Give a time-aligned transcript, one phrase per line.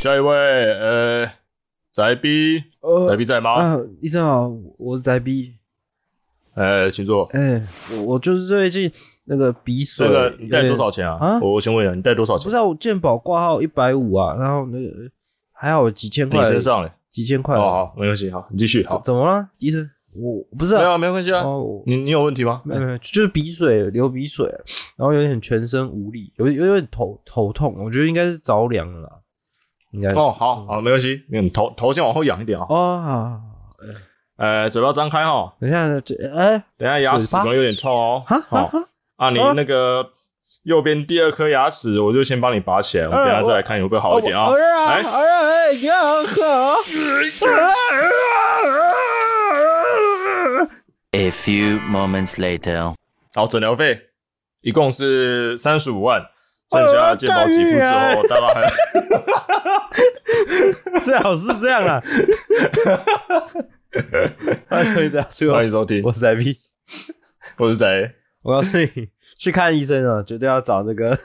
[0.00, 1.28] 下一位，呃，
[1.90, 3.50] 宅 B，呃宅 B 在吗？
[3.54, 4.48] 啊，医生好，
[4.78, 5.54] 我是宅 B。
[6.54, 7.24] 哎，请坐。
[7.32, 8.88] 哎、我我就是最近
[9.24, 11.16] 那个鼻水，这个你带多少有钱啊？
[11.18, 12.54] 啊我我先问一下，你带多少钱不知？
[12.54, 15.10] 道我健保挂号一百五啊，然后那个
[15.50, 16.92] 还好有几千块，你身上嘞？
[17.10, 17.56] 几千块。
[17.56, 18.84] 哦，好，没关系，好，你继续。
[18.86, 19.90] 好，怎怎么了，医生？
[20.14, 21.42] 我不是啊，没有啊，没有关系啊。
[21.42, 22.62] 哦，你你有问题吗？
[22.64, 24.46] 没有没有，就是鼻水流鼻水，
[24.96, 29.10] 然后有点全身无力，有有点头头痛，我觉得应该是着凉了啦，
[29.92, 31.22] 应该是哦，好好，没关系。
[31.28, 32.66] 你头头先往后仰一点啊。
[32.68, 33.40] 哦，好
[34.36, 38.22] 呃，嘴巴张开哈，等一下这哎等一下牙齿可能有点痛哦。
[38.48, 38.70] 好
[39.16, 40.10] 啊，你啊那个
[40.62, 44.46] 右边第二颗牙齿，我就先帮你拔起来，我们等一下再来看有没有好一点啊。
[44.86, 46.76] 哎哎呀哎呀好。
[51.12, 52.94] A few moments later.
[53.34, 53.98] 好，诊疗费
[54.60, 56.22] 一共是三十五万，
[56.70, 58.46] 剩下健保给付之后，大概
[60.92, 62.00] 还 最好是这样啊。
[64.68, 66.56] 欢迎这样说，欢迎收听我，是 IP。
[67.56, 68.10] 我是谁？
[68.42, 68.86] 我告诉你，
[69.38, 71.18] 去看医生啊，绝对要找那个。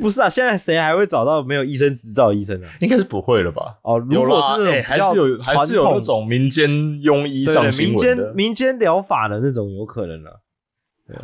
[0.00, 2.68] 不是啊，现在谁还会找到没有医生执照的医生啊？
[2.80, 3.78] 应该是不会了吧？
[3.84, 8.18] 哦，如有啦，果是那哎种还是有，还是有那种民间庸医上新民间。
[8.34, 10.32] 民间疗法的那种，有可能啊，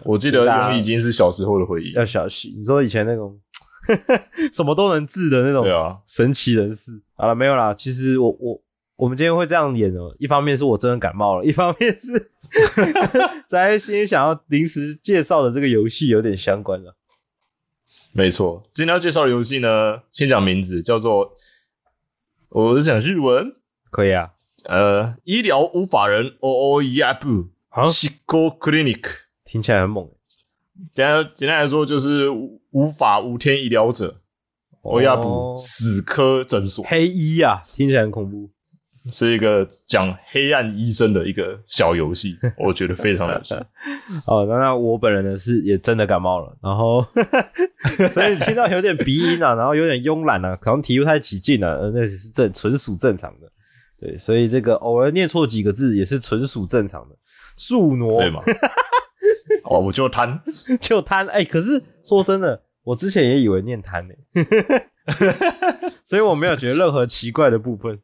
[0.04, 1.92] 我记得庸医已经是小时候的回忆。
[1.92, 2.54] 要小心。
[2.58, 3.38] 你说以前那种
[4.52, 7.72] 什么都能治的那种对啊，神奇人士，好了，没有啦。
[7.72, 8.62] 其实我我
[8.96, 12.30] 我们今天会这样演哦，一方面是我真的感冒了，一方面是
[13.48, 16.96] 在心想要临时介绍的这个游戏有点相关了。
[18.12, 18.68] 没错。
[18.74, 21.32] 今天要介绍的游戏呢，先讲名字，叫做
[22.50, 23.54] 我是讲日文，
[23.90, 24.32] 可以啊，
[24.64, 29.27] 呃，医疗无法人 O O E A B 好 Psycho Clinic。
[29.50, 30.06] 听起来很猛。
[30.94, 34.20] 简单简单来说，就是无无法无天医疗者
[34.82, 38.50] E A B 哦死科诊所，黑医啊，听起来很恐怖。
[39.10, 43.54] 是一个讲黑暗医生的一个小游戏， 我觉得非常有趣。
[44.28, 47.02] 哦，那那我本人呢是也真的感冒了，然后
[48.12, 53.50] 所以听到有点鼻音啊，然后有点慵懒啊，可能提不太起劲啊，呃那也是正纯属正常的。
[53.98, 57.16] 对，所以这个偶尔念错几个字也是纯属正常的。
[57.56, 58.40] 树挪对吗？
[59.64, 60.40] 哦，我就贪，
[60.80, 64.14] 就贪，哎、可是说真的，我之前也以为念贪呢、
[66.04, 68.00] 所以我没有觉得任何奇怪的部分。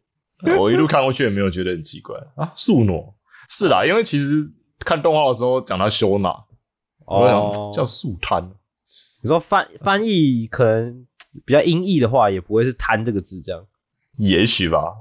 [0.58, 2.52] 我一路看过去也没有觉得很奇怪啊。
[2.54, 3.14] 素挪
[3.48, 4.46] 是啦，因为其实
[4.80, 6.28] 看动画的时候讲他修纳，
[7.06, 8.50] 我哦想叫素贪，
[9.22, 11.06] 你说翻翻译可能
[11.44, 13.64] 比较音译的话，也不会是贪这个字这样。
[14.18, 14.94] 也许吧。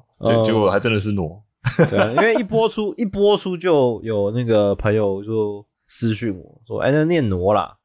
[0.46, 1.44] 结果还真的是挪，
[1.76, 5.66] 对啊，因为一播出一播出就有那个朋友就
[5.96, 7.78] 私讯我说：“哎，那念挪啦。”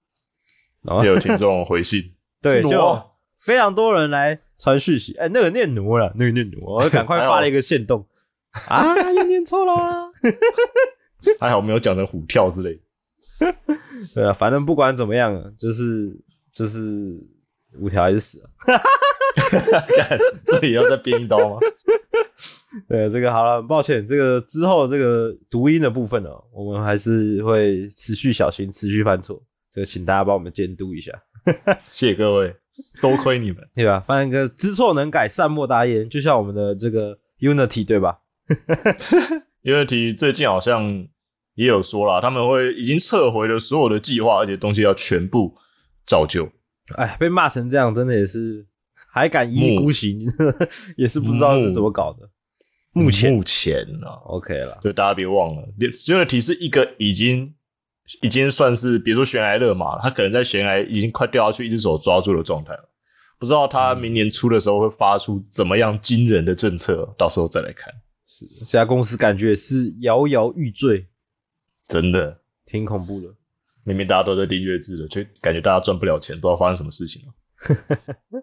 [0.83, 3.03] 然后也有听众回信， 对，就
[3.39, 8.07] 非常多人来传讯息，哎，那个念挪了，那个念挪，我就赶快发了一个线动
[8.67, 10.11] 啊，又念错了啊。
[11.39, 12.81] 还好没有讲成虎跳之类的。
[14.15, 16.19] 对啊，反正不管怎么样，就是
[16.51, 17.15] 就是
[17.79, 18.49] 五条还是死啊。
[19.99, 21.59] 干，这里要再编一刀吗？
[22.89, 31.13] 对，这个好了，很抱歉，这个之后这个读音的部分呢，我们还是会持续小心，持续犯错，这个请大家帮我们监督一下，
[31.89, 32.55] 谢谢各位，
[33.01, 33.67] 多亏你们。
[33.75, 34.01] 对吧？
[34.01, 38.19] 反正个知错能改，善莫大焉，就像我们的这个 Unity 对吧？
[39.65, 41.07] Unity 最近好像
[41.55, 45.55] 也有说了，他们会已经撤回了所有的计划，而且东西要全部
[46.07, 46.49] 照旧。
[46.97, 48.67] 哎，被骂成这样，真的也是
[49.11, 50.31] 还敢一意孤行，
[50.97, 52.29] 也是不知道是怎么搞的。
[52.93, 57.55] 目前目前啊，OK 了，就大家别忘了，Unity 是一个已经
[58.23, 62.89] 已经算是，比如说悬崖勒马了，他可能在悬崖已经快掉下去，一只手抓住的状态了。
[63.39, 67.95] 不知道他明年初的时候会发出怎么样惊人的政策，到时候再来看。
[68.27, 71.07] 是这家公司感觉是摇摇欲坠，
[71.87, 73.29] 真的，挺恐怖的。
[73.85, 78.43] 明明大家都在订阅制的，却感觉大家赚不了钱，不知道发生什么事情了。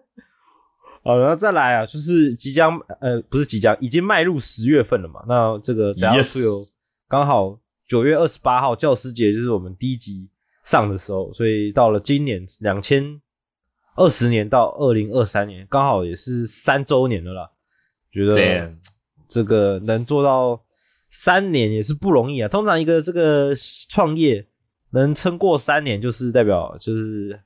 [1.06, 5.22] 好，然后再来啊，就是即将呃，不是即将，已经迈入十月份了嘛。
[5.28, 6.50] 那这个假如 Yes 是有
[7.06, 10.28] 刚好九月二十八号教师节，就是我们第一集
[10.64, 13.20] 上的时候，所以到了今年两千
[13.94, 17.50] 二十年到二零二三年，刚好也是三周年了啦。
[18.10, 18.72] 觉得
[19.28, 20.60] 这个能做到
[21.08, 22.48] 三年也是不容易啊。
[22.48, 23.54] 通常一个这个
[23.88, 24.44] 创业
[24.90, 27.40] 能撑过三年，就是代表就是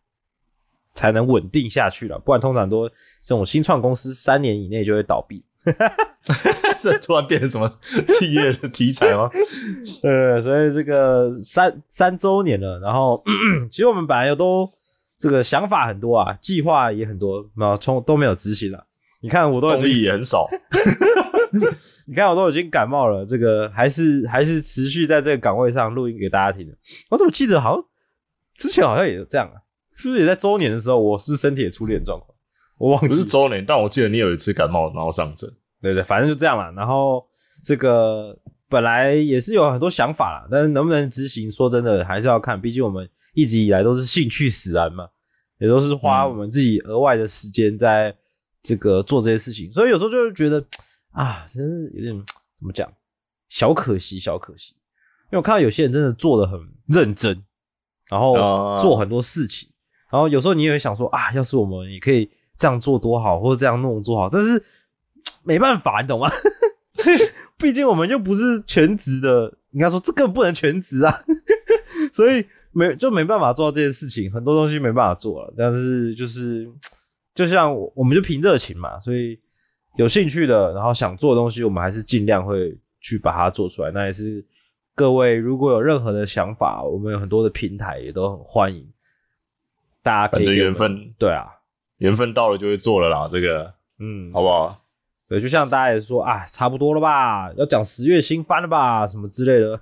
[0.94, 5.44] 才能稳定下去了，不然通常都这种新创公司三年以内就会倒闭。
[6.82, 7.68] 这突然变成什么
[8.06, 9.28] 企业的题材吗？
[10.00, 13.22] 对，所以这个三三周年了，然后
[13.70, 14.66] 其实我们本来有都
[15.18, 18.86] 这个想法很多啊，计划也很多，没有从都没有执行了。
[19.20, 20.48] 你看我都已动力经，也很少。
[22.06, 26.74] 你看我都已经感冒了，这个还是还是持续在这个岗位上录音给大家听的。
[27.10, 27.84] 我怎么记得好像
[28.56, 29.60] 之前好像也有这样啊？
[30.00, 32.28] 是不是也在周年的时候，我是身体也出了点状况？
[32.78, 35.48] 我忘不记不是周年，但我记得你有一次感冒，然后上阵。
[35.82, 36.72] 对对，反正就这样了。
[36.72, 37.22] 然后
[37.62, 38.38] 这个
[38.68, 45.08] 本来也是有很多想法啦，但是能不能执行，说真的还是要看，毕竟我们一直以来都是兴趣使然嘛，
[45.58, 48.14] 也都是花我们自己额外的时间在
[48.62, 50.62] 这个做这些事情，所以有时候就会觉得
[51.12, 52.14] 啊，真是有点
[52.58, 52.90] 怎么讲，
[53.48, 54.74] 小可惜，小可惜。
[55.32, 57.42] 因为我看到有些人真的做的很认真，
[58.10, 59.69] 然后啊做很多事情，
[60.10, 62.28] 然后有时候你也会想说啊，要是我们也可以
[62.58, 64.62] 这样做多好，或者这样弄多好，但是
[65.44, 66.28] 没办法，你懂吗？
[67.56, 71.22] 毕竟我们又不是全职的，应该说这更不能全职啊，
[72.12, 75.54] 所以没就没办法做到这件事情，很多东西没办法做了。
[75.56, 76.70] 但是就是
[77.34, 79.38] 就像我我们就凭热情嘛，所以
[79.96, 83.90] 有兴趣的，然后想做的东西，我们还是尽量会去把它做出来。
[83.90, 84.44] 那也是
[84.94, 88.86] 各位如果有任何的想法，我们有很多的平台也都很欢迎，
[90.10, 91.46] 大家可反正以给我们缘分，对啊，
[91.98, 93.28] 缘分到了就会做了啦。
[93.30, 94.76] 这个嗯，好不好？
[95.28, 99.80] 对，就像大家也说啊，差不多了吧，要讲十月新番了吧，什么之类的，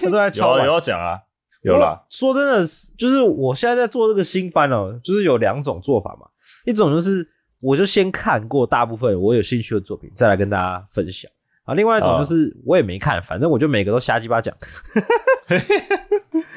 [0.00, 1.20] 他 都在有敲有要讲啊，
[1.62, 2.02] 有啦。
[2.10, 2.66] 说真的，
[2.98, 6.26] 就是我现在在做这个新番哦，就是有两种做法嘛，
[6.66, 7.24] 一种就是
[7.62, 11.30] 我就先看过大部分我有兴趣的作品，再来跟大家分享
[11.62, 11.74] 啊。
[11.74, 14.52] 另外一种就是我也没看，反正我就每个都瞎鸡巴讲。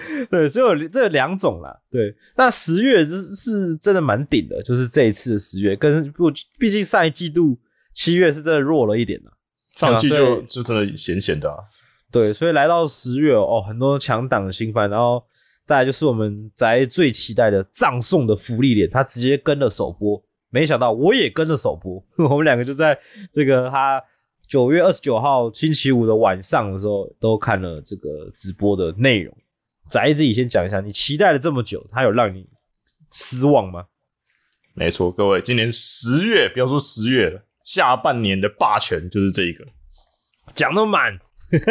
[0.30, 1.76] 对，所以有这两种啦。
[1.90, 7.58] 对，那十月是是真的蛮顶的，就是这一次的十月，跟不毕竟上一季度
[7.94, 9.32] 七月是真的弱了一点啦。
[9.76, 11.58] 上季就就真的闲闲的啊。
[12.12, 15.22] 对，所以来到十月哦，很多强档的新番，然后
[15.66, 22.98] 再来就是我们宅最期待的葬送的福利脸，他直接跟了首播，没想到我也跟了首播， 我们两个就在
[23.34, 24.02] 这个他
[24.48, 29.36] 九月二十九号星期五的晚上的时候都看了这个直播的内容。
[29.90, 32.48] 宅自己先讲一下，你期待了这么久，他有让你
[33.12, 33.86] 失望吗？
[34.74, 39.66] 没错，各位，今年十月，不要说十月了，下半年的霸权就是这一个。
[40.54, 41.20] 讲那么满，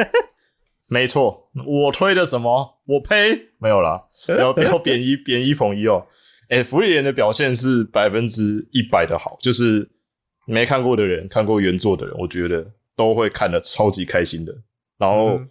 [0.89, 2.81] 没错，我推的什么？
[2.87, 6.07] 我呸，没有啦，不要 不要贬一贬一捧一哦。
[6.49, 9.91] 哎、福利人的表现是百分之一百的好，就是
[10.47, 14.55] 没看过的人，看过原作的人，我觉得都会看得超级开心的。
[14.99, 15.49] 然后嗯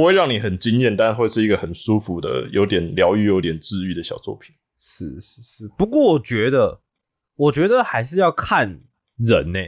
[0.00, 4.56] 不会让你很惊艳，但会是一个很舒服的、有点疗愈、有点治愈的小作品。
[4.78, 6.80] 是是是，不过我觉得，
[7.36, 8.80] 我觉得还是要看
[9.18, 9.58] 人呢、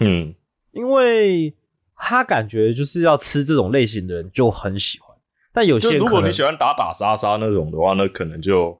[0.00, 0.34] 嗯，
[0.72, 1.54] 因为
[1.94, 5.16] 他感觉就是要吃这种类型的人就很喜欢，
[5.52, 8.76] 但有些如果你喜欢打打杀杀那种的话，那可能就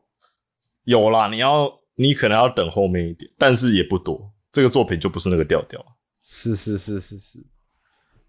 [0.86, 1.28] 有啦。
[1.28, 4.28] 你要你可能要等后面一点，但是也不多。
[4.50, 5.80] 这个作品就不是那个调调。
[6.20, 7.38] 是是是是是，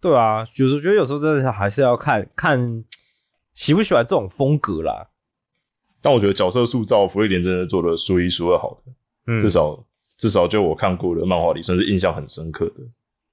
[0.08, 2.84] 对啊，就是我觉得有时候真的还是要看看
[3.54, 5.10] 喜不喜欢这种风格啦。
[6.02, 8.92] 但我觉得角色塑造福利莲真的做的数一数二好的，
[9.26, 9.86] 嗯至少
[10.18, 12.76] 至少就我看过的漫画里，算是印象很深刻的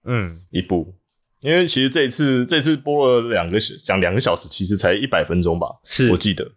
[0.04, 0.94] 嗯一部。
[1.40, 6.52] 因为其实这一次这次播了两个小讲两个小时，其实才一百分钟吧，是我记得。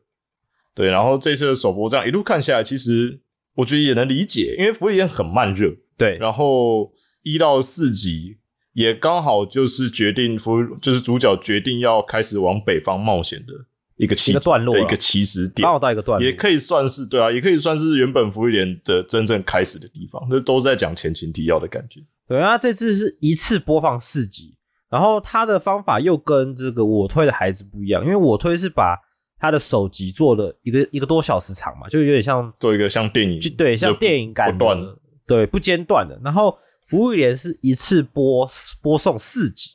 [0.73, 3.19] 对，然后这次的首播这样一路看下来，其实
[3.55, 6.93] 我觉得也能理解，因为福利莲很慢热，对，然后
[7.23, 8.37] 一到四集
[8.77, 13.51] 也刚好就是决定福，就是主角决定要开始往北方冒险的
[13.95, 22.01] 一个起一个段落一个起始点刚，好到一个段落，也可以算是对啊，也可以算是原本福利连的真正开始的地方，这都是在讲前情提要的感觉。
[22.27, 24.53] 对啊，这次是一次播放四集，
[24.91, 28.95] 然后他的方法又跟这个我推的孩子不一样，因为我推是把
[29.39, 36.19] 他的首集做了一个一个多小时长嘛，就有点像做一个像电影，就对像电影感不断的，对不间断的。
[36.23, 36.55] 然后
[36.87, 38.47] 服务员是一次播
[38.81, 39.71] 播送四集，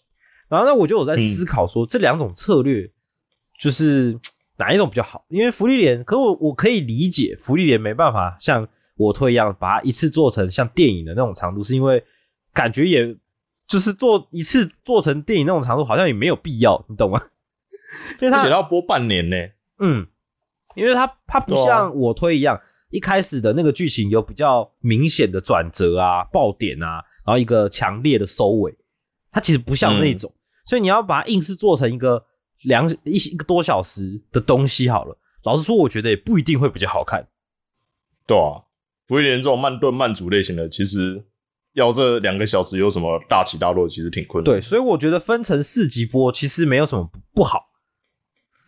[0.48, 2.90] 然后呢，我就有在思考说、这两种策略
[3.60, 4.18] 就是
[4.58, 5.24] 哪一种比较好？
[5.28, 8.66] 因为福利连，可我我可以理解福利连没办法像
[8.96, 12.02] 我推一样把它一次做成像电影的那种长度，是因为
[12.52, 13.16] 感觉也
[13.66, 17.20] 就是做一次做成电影那种长度，好像也没有必要，你懂吗？
[18.20, 19.36] 因为它要播半年呢。
[19.78, 20.06] 嗯，
[20.76, 22.60] 因为它它不像我推一样，
[22.92, 28.72] 一开始的那个剧情有比较明显的转折啊、爆点啊，然后一个强烈的收尾，
[29.32, 30.32] 它其实不像那种，
[30.64, 32.24] 所以你要把它硬是做成一个
[32.64, 35.18] 两一一个多小时的东西好了。
[35.44, 37.26] 老实说，我觉得也不一定会比较好看。
[38.26, 38.62] 对啊，
[39.08, 41.24] 福利连这种慢炖慢煮类型的，其实
[41.72, 44.44] 要这两个小时有什么大起大落，其实挺困难。
[44.44, 47.70] 对，，所以我觉得分成四集播其实没有什么不不好。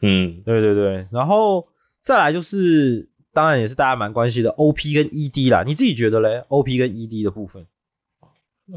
[0.00, 1.66] 嗯，对对对，然后
[2.00, 5.62] 再来就是，当然也是大家蛮关心的 OP 跟 ED 啦。
[5.66, 7.66] 你自己觉得嘞？OP 跟 ED 的部分，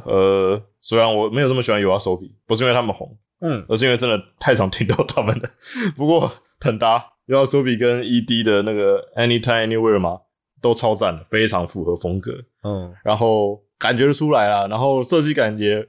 [0.06, 5.50] 呃，虽然我没有这么喜欢 U R S O P，不是因为他们红，嗯，而是因为真的太常听到他们的。
[5.96, 10.20] 不过很搭 U R S O P 跟 E D 的那个 Anytime Anywhere 嘛，
[10.62, 12.34] 都超赞的，非常符合风格。
[12.64, 15.88] 嗯，然后感觉出来啦，然后设计感也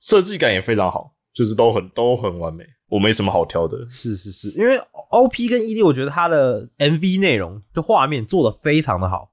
[0.00, 3.78] 设计感也非常好，就是都很都很完美，我没什么好挑的。
[3.88, 4.78] 是是是，因为
[5.10, 9.30] OP 跟 ED，我觉得它的 MV 内容就画面做的非常的好，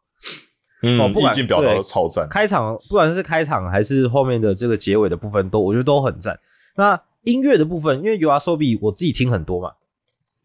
[0.83, 2.27] 嗯哦不管意境表达对的超赞。
[2.29, 6.39] 开场不管是开场还是后面的这个结尾的部分，都我觉得都很赞。
[6.75, 9.73] 那音乐的部分，因为 U R S O B 我自己听很多嘛，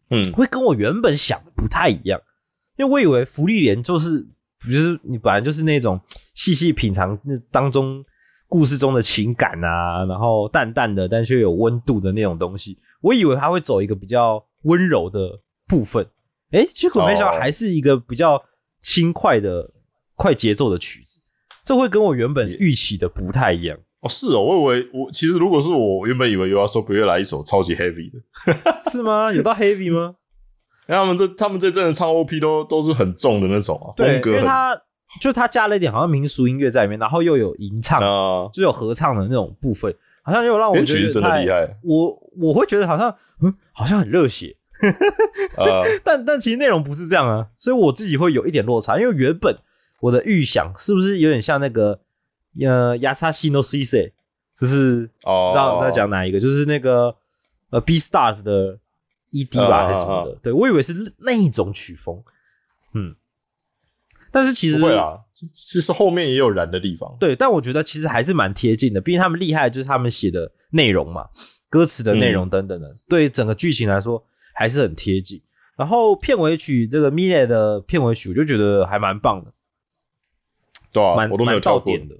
[0.09, 2.19] 嗯，会跟我原本想的不太一样，
[2.77, 4.19] 因为我以为福利莲就是，
[4.65, 5.99] 就是你本来就是那种
[6.33, 8.03] 细细品尝那当中
[8.47, 16.07] 故事中的情感啊，然后淡淡的但却有温度的那种东西，我以为他会走一个比较温柔的部分，
[16.51, 18.43] 哎，结果没想到哦还是一个比较
[18.81, 19.71] 轻快的
[20.15, 21.19] 快节奏的曲子，
[21.63, 23.77] 这会跟我原本预期的不太一样。
[24.01, 28.19] 哦是哦，我以为我其实如果是我，原本以为 U R S O P 会来一首超级 heavy 的，
[28.91, 29.31] 是吗？
[29.31, 30.15] 有到 heavy 吗？
[30.89, 34.81] 因 为他们这他们这阵的唱 O P 都都是很重的那种啊，对，风格很因为他
[35.21, 41.77] 就他加了一点好像民俗音乐在里面，然后又有吟唱，啊，就有合唱的那种部分，好像又让我觉得太厉害。
[41.83, 44.55] 我我会觉得好像嗯，好像很热血，
[45.57, 49.55] 呃 但但其实内容不是这样啊，所以我自己会有一点落差，因为原本
[50.01, 51.99] 我的预想是不是有点像那个
[52.59, 54.13] 呃亚萨西诺 C C，
[54.57, 57.15] 就是哦，知道我在讲哪一个，就是那个
[57.69, 58.79] 呃 B Stars 的
[59.31, 62.23] ED 吧、啊还是什么的，对我以为是那一种曲风，
[62.93, 63.15] 嗯，
[64.33, 65.17] 但是其实不会啦，
[65.53, 67.15] 其实后面也有燃的地方。
[67.19, 71.27] 对，但我觉得其实还是蛮贴近的，毕竟他们厉害的就是他们写的内容嘛，
[71.69, 74.25] 歌词的内容等等的，对整个剧情来说
[74.55, 75.39] 还是很贴近。
[75.77, 79.51] 然后片尾曲这个 m i l e 的片尾曲，我就觉得还蛮棒的，
[80.91, 82.15] 对啊蛮，我都没有到跳过点的。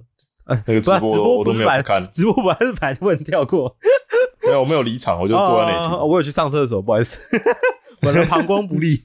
[0.46, 3.75] 呃， 那个 直直播我都 播不是看直播本来是本来就不能跳过，
[4.43, 7.17] 没有，我没有离场，我就坐在那里我有去上厕所，不好意思，
[8.03, 9.01] 我的膀胱不利。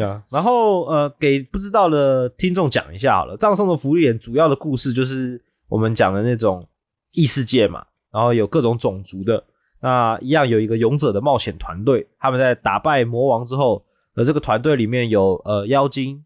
[0.00, 3.36] 啊，然后呃，给不知道的听众讲一下好了。
[3.36, 6.66] 葬送的福利脸主要的故事就是我们讲的那种
[7.12, 9.42] 异世界嘛，然后有各种种族的，
[9.80, 13.84] 那一样有一个勇者的冒险团队，他们在打败魔王之后，
[14.14, 16.24] 呃，这个团队里面有呃妖精，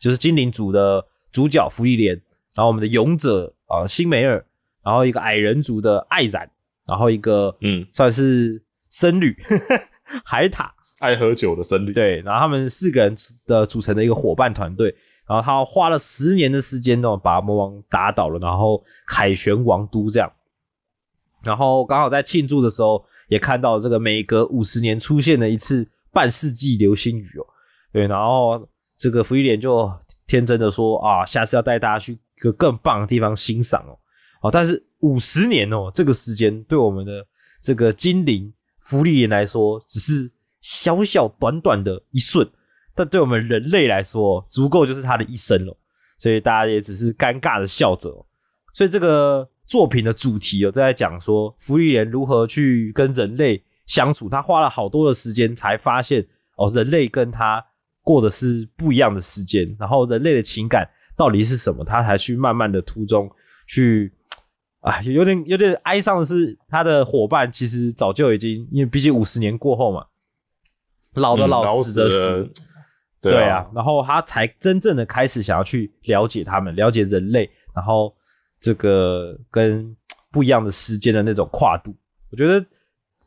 [0.00, 2.14] 就是精灵族的主角芙莉莲，
[2.54, 4.44] 然后我们的勇者啊、辛梅尔，
[4.84, 6.48] 然后一个矮人族的艾然，
[6.86, 9.36] 然后一个嗯，算是僧侣
[10.24, 10.72] 海塔，
[11.04, 13.14] 爱喝酒的僧侣，对，然后他们四个人
[13.46, 14.88] 的组成的一个伙伴团队，
[15.28, 20.32] 然后他花了十年的时间呢，把魔王打倒了，然后凯旋王都这样。
[21.42, 27.44] 然后刚好在庆祝的时候，也看到这个每隔五十年出现的一次半世纪流星雨哦，
[27.92, 29.92] 对，然后这个福利莲就
[30.26, 33.92] 天真的说啊，下次要带大家去一个更棒的地方欣赏哦，
[34.40, 37.12] 哦，但是五十年哦，这个时间对我们的
[37.60, 40.30] 这个精灵福利莲来说，只是
[40.64, 42.50] 小小短短的一瞬，
[42.94, 45.76] 但对我们人类来说，足够就是他的一生了。
[46.16, 48.08] 所以大家也只是尴尬的笑着、
[48.72, 54.30] 所以这个作品的主题哦，在讲说福利莲如何去跟人类相处。
[54.30, 57.62] 他花了好多的时间才发现哦，人类跟他
[58.00, 63.30] 过的是不一样的时间，然后人类的情感到底是什么，他才去慢慢的途中
[63.66, 64.14] 去。
[64.80, 70.04] 啊，有点有点哀伤的是，他的伙伴其实早就已经，因为毕竟五十年过后嘛，
[71.14, 72.48] 老的嗯老，老死的死了，，
[73.20, 78.14] 对对啊，，然后他才真正的开始想要去了解他们，了解人类，然后
[78.60, 79.96] 这个跟
[80.30, 81.94] 不一样的时间的那种跨度，
[82.30, 82.64] 我觉得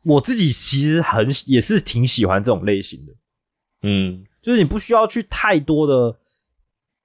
[0.04, 3.12] 我自己其实很也是挺喜欢这种类型的，
[3.82, 6.18] 嗯，就是你不需要去太多的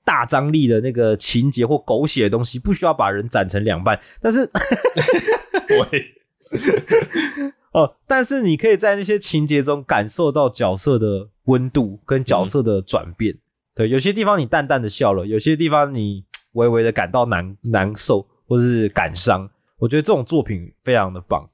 [0.05, 4.39] 大张力的那个情节或狗血的东西，不需要把人斩成两半，但是
[5.91, 6.13] 喂，
[7.73, 13.37] 哦，但是你可以在那些情节中感受到角色的温度跟角色的转变。
[13.75, 19.49] 对，有些地方你淡淡的笑了，有些地方你微微的感到难难受或是感伤。
[19.79, 21.49] 我觉得这种作品非常的棒。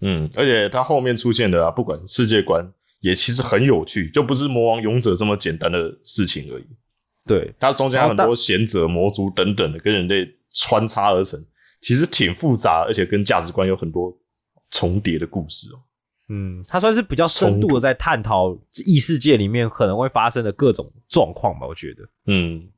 [0.00, 2.66] 嗯，而且它后面出现的啊，不管世界观
[3.00, 6.64] 也其实很有趣，就不是魔王勇者这么简单的事情而已。
[7.26, 11.38] 对，它中间有很多贤者、魔族等等的跟人类穿插而成，
[11.82, 14.10] 其实挺复杂，而且跟价值观有很多
[14.70, 15.80] 重叠的故事哦。
[16.30, 22.06] 嗯，它算是比较深度的在探讨异世界里面可能会发生的各种状况吧，我觉得。
[22.26, 22.68] 嗯，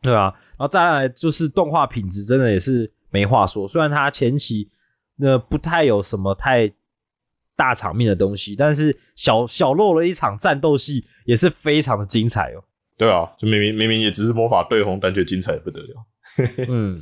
[0.00, 4.70] 对啊，然后再来就是动画品质真的也是没话说，虽然它前期
[5.16, 6.72] 那不太有什么太
[7.56, 12.62] 大场面的东西，但是小小露了一场战斗戏也是非常的精彩哦。
[12.96, 16.06] 对啊，就明明明明也只是魔法对红，但却精彩得不得了。
[16.68, 17.00] 嗯，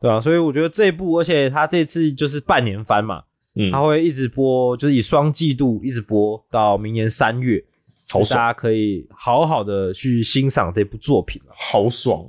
[0.00, 3.24] 对啊，所以我觉得这一部，而且它这次就是半年番嘛，
[3.54, 7.64] 嗯，它会一直播，就是以双季度一直播到明年三月，
[8.08, 11.50] 好爽，大家可以好好的去欣赏这部作品啊。
[11.52, 12.24] 好爽！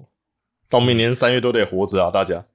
[0.67, 2.45] 到明年三月都得活着啊，大家。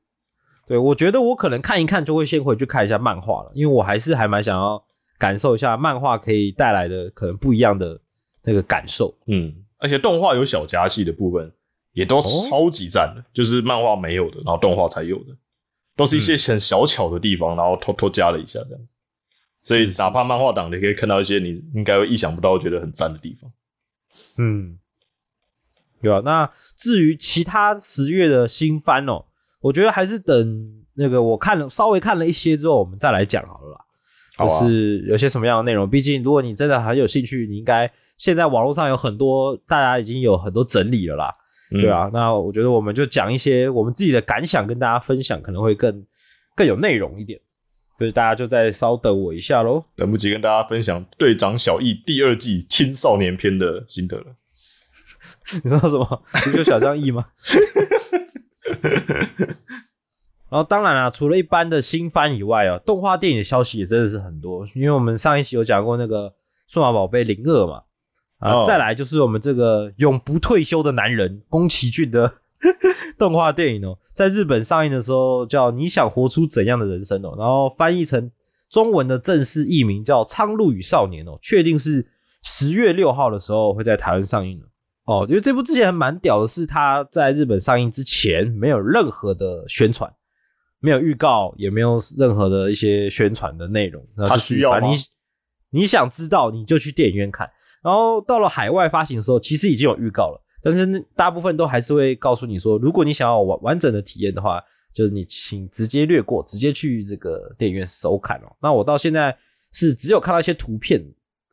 [0.66, 4.82] 对，我觉得我可能看一看就会先回去看一下漫画了，因为我还是还蛮想要
[5.18, 8.00] 感受一下漫画可以带来的可能不一样的
[8.42, 9.14] 那个感受。
[9.26, 11.52] 嗯，而且动画有小加戏的部分，
[11.94, 15.34] 也都超级赞的，就是漫画没有的，然后动画才有的，
[15.96, 18.92] 都是一些很小巧的地方，然后偷偷加了一下这样子。
[19.62, 23.50] 所以哪怕漫画党，你可以看到一些你应该会意想不到、觉得很赞的地方。
[24.36, 24.78] 嗯，
[26.02, 26.20] 对啊。
[26.22, 29.24] 那至于其他十月的新番哦，
[29.60, 33.80] 我觉得还是等那个我看了稍微看了一些之后，我们再来讲好了啦。
[34.36, 41.34] 啊就是有些什么样的内容，毕竟如果你真的很有兴趣，你应该现在网络上有很多，大家已经有很多整理了啦。
[41.70, 46.04] 嗯对，啊，那我觉得我们就讲一些我们自己的感想跟大家分享，可能会更
[46.54, 47.40] 更有内容一点。
[47.96, 49.84] 所以大家就再稍等我一下喽。
[49.94, 54.34] 等不及跟大家分享《队长小易》第二季青少年篇的心得了。
[55.62, 56.22] 你知道什么？
[56.42, 57.24] 足球小将翼吗？
[60.50, 64.66] 然后当然啦，除了一般的新番以外啊，动画电影的消息也真的是很多。
[64.74, 66.28] 因为我们上一期有讲过那个
[66.66, 67.82] 《数码宝贝零二》嘛，
[68.66, 72.34] 再来就是我们这个永不退休的男人宫崎骏的
[73.18, 78.30] 动画电影哦，在日本上映的时候叫《你想活出怎样的人生》哦，然后翻译成
[78.70, 82.06] 中文的正式译名叫《苍鹭与少年》哦，确定是
[82.42, 84.66] 十月六号的时候会在台湾上映的。
[85.04, 90.10] 哦，因为这部之前还蛮屌的是，它在日本上映之前没有任何的宣传，
[90.80, 94.02] 没有预告，也没有任何的一些宣传的内容。
[94.16, 94.96] 然后它就是需要吗你
[95.70, 97.50] 你想知道，你就去电影院看。
[97.84, 104.58] 然后到了海外发行的时候，其实已经有预告了，但是大部分都还是会告诉你说，如果你想要完完整的体验的话，
[104.94, 108.56] 就是你请直接略过，直接去这个电影院收看哦。
[108.62, 109.36] 那我到现在
[109.70, 111.04] 是只有看到一些图片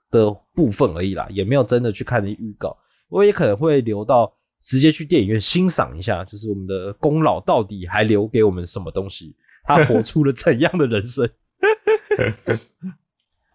[0.10, 2.78] 的部分而已啦，也没有真的去看预告。
[3.10, 11.30] 我也可能会留到直接去电影院欣赏一下，就是我们的功劳到底还留给我们什么东西，他活出了怎样的人生？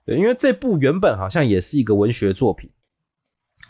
[0.07, 2.71] 对，因为这部原本好像也是一个文学作品，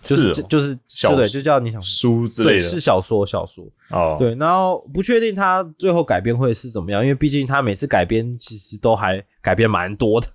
[0.03, 3.65] 就是是哦就是小对对，就叫你想书之类对，的是小说小说。
[3.91, 10.29] 哦，，对，然后不确定他最后改编会是怎么样，因为毕竟他每次改编其实都还改编蛮多的，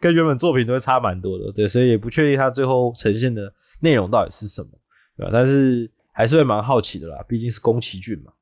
[0.00, 1.52] 跟原本作品都会差蛮多的。
[1.52, 4.70] 对，所以也不确定他最后呈现的内容到底是什么，
[5.16, 5.30] 对吧？
[5.30, 8.32] 但是还是会蛮好奇的啦，毕竟是宫崎骏嘛。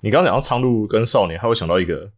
[0.00, 2.10] 你刚刚讲到苍鹭跟少年，还会想到一个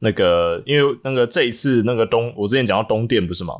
[0.00, 3.54] 那个，因为那个这一次那个东，我之前讲到东电不是吗？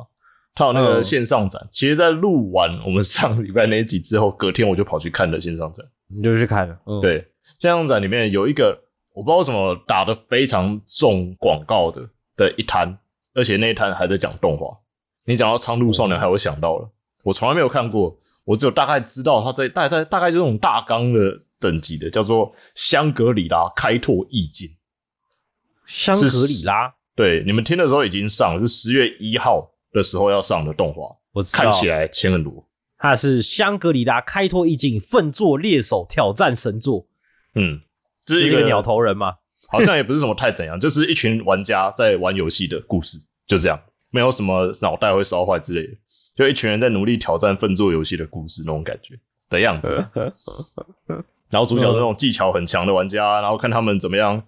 [0.53, 5.85] 他有那个嗯线上展，其实，在录完我们上礼拜那一集之后，隔天我就跑去看了线上展。
[6.13, 7.25] 你就去看了，嗯，，对，
[7.57, 8.77] 线上展里面有一个
[9.13, 12.01] 我不知道为什么打的非常重广告的
[12.35, 12.97] 的一摊，
[13.33, 14.77] 而且那一摊还在讲动画。
[15.23, 16.89] 你讲到苍鹭少年，还有想到了，
[17.23, 24.69] 我从来没有看过，我只有大概知道它在大概大概就那种大纲的等级的，叫做香格里拉开拓意境。
[25.91, 32.65] 香格里拉，对，你们听的时候已经上了，是十月一号的时候要上的动画，我知道看起来钱很多。
[32.97, 37.07] 它是香格里拉开拓意境，奋作猎手挑战神作，
[37.55, 37.81] 嗯，
[38.25, 39.35] 这就是是一个一个鸟，头人嘛。
[39.69, 45.93] 好像也不是什么太怎样，就是一群玩家在玩游戏的故事，就这样，没有什么脑袋会烧坏之类的，
[46.35, 49.17] 就一群人在努力挑战奋作游戏的故事那种感觉
[49.49, 50.05] 的样子。
[51.49, 54.41] 然后主角是那种技巧很强的玩家，然后看他们怎么样，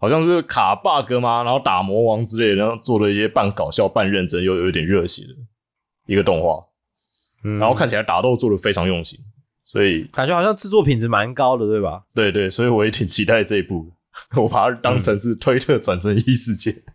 [0.00, 1.44] 好像是卡 bug 吗？
[1.44, 5.34] 然后打魔王之类的，然后做了一些半搞笑、半认真又有一点热血的
[6.06, 6.58] 一个动画。
[7.44, 9.18] 嗯然后看起来打斗做的非常用心，
[9.62, 12.02] 所以感觉好像制作品质蛮高的，对吧？
[12.14, 13.92] 对对，所以我也挺期待这一部。
[14.36, 16.82] 我把它当成是推特转身异世界。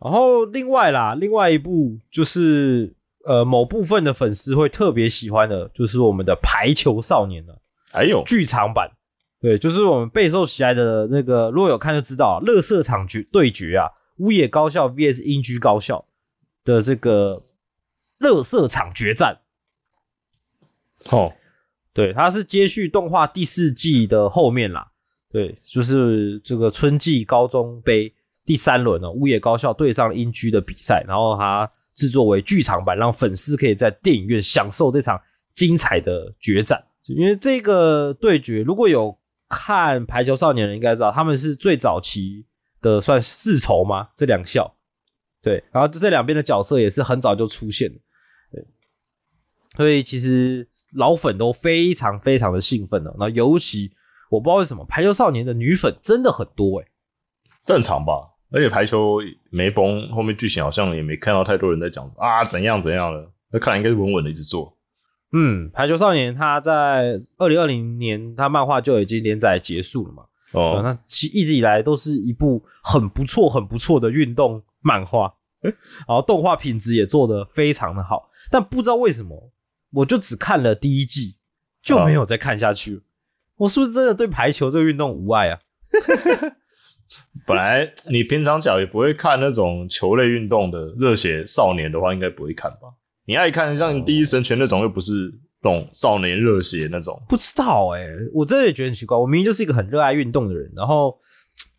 [0.00, 2.95] 然后另外啦，另外一部就是
[3.26, 7.60] 呃某部分的粉丝会特别喜欢的，就是我们的《排球少年》了，
[7.92, 8.90] 还有剧场版。
[9.38, 16.06] 对，就是我们备受喜爱的那个，如果有看就知道，乐色场决对决啊，乌野高校 VS 英居高校
[16.64, 17.42] 的这个
[18.18, 19.40] 乐色场决战。
[21.10, 21.34] 哦，
[21.92, 24.90] 对，它是接续动画第四季的后面啦。
[25.30, 35.20] 对，就是这个春季高中杯第三轮哦，乌野高校对上英居的比赛，然后它制作为剧场版，让粉丝可以在电影院享受这场
[35.52, 36.80] 精彩的决战。
[37.06, 42.44] 因为这个对决，如果有看《排球少年》的应该知道，他们是最早期
[42.82, 44.08] 的算世仇吗？
[44.16, 44.76] 这两校，
[45.40, 47.98] 对，然后这两边的角色也是很早就出现了，
[48.50, 48.66] 对，
[49.76, 53.14] 所以其实老粉都非常非常的兴奋了。
[53.20, 53.92] 那尤其
[54.28, 56.88] 我不知道为什么《排球少年》的女粉真的很多诶、
[57.64, 58.35] 正常吧。
[58.50, 63.32] 而且排球没崩，后面剧情好像也没看到太多人在讲啊怎样怎样了。
[63.50, 64.76] 那看来应该是稳稳的一直做。
[65.32, 79.50] 嗯，《排球少年》他在二零二零年他漫画就已经连载结束了嘛，哦，那其一直以来都是一部很不错、很不错的运动漫画， 然后动画品质也做得非常的好，但不知道为什么，
[79.94, 81.36] 我就只看了第一季，
[81.82, 83.02] 就没有再看下去了。
[83.56, 85.58] 我是不是真的对排球这个运动无爱啊？
[87.46, 92.88] 本来你平常脚也不会看那种球类运动的热血少年的话，应该不会看吧？
[93.26, 97.20] 你爱看像第一神拳那种，又不是那种少年热血那种。
[97.28, 99.16] 不知道哎、我真的也觉得很奇怪。
[99.16, 101.18] 我明明就是一个很热爱运动的人，然后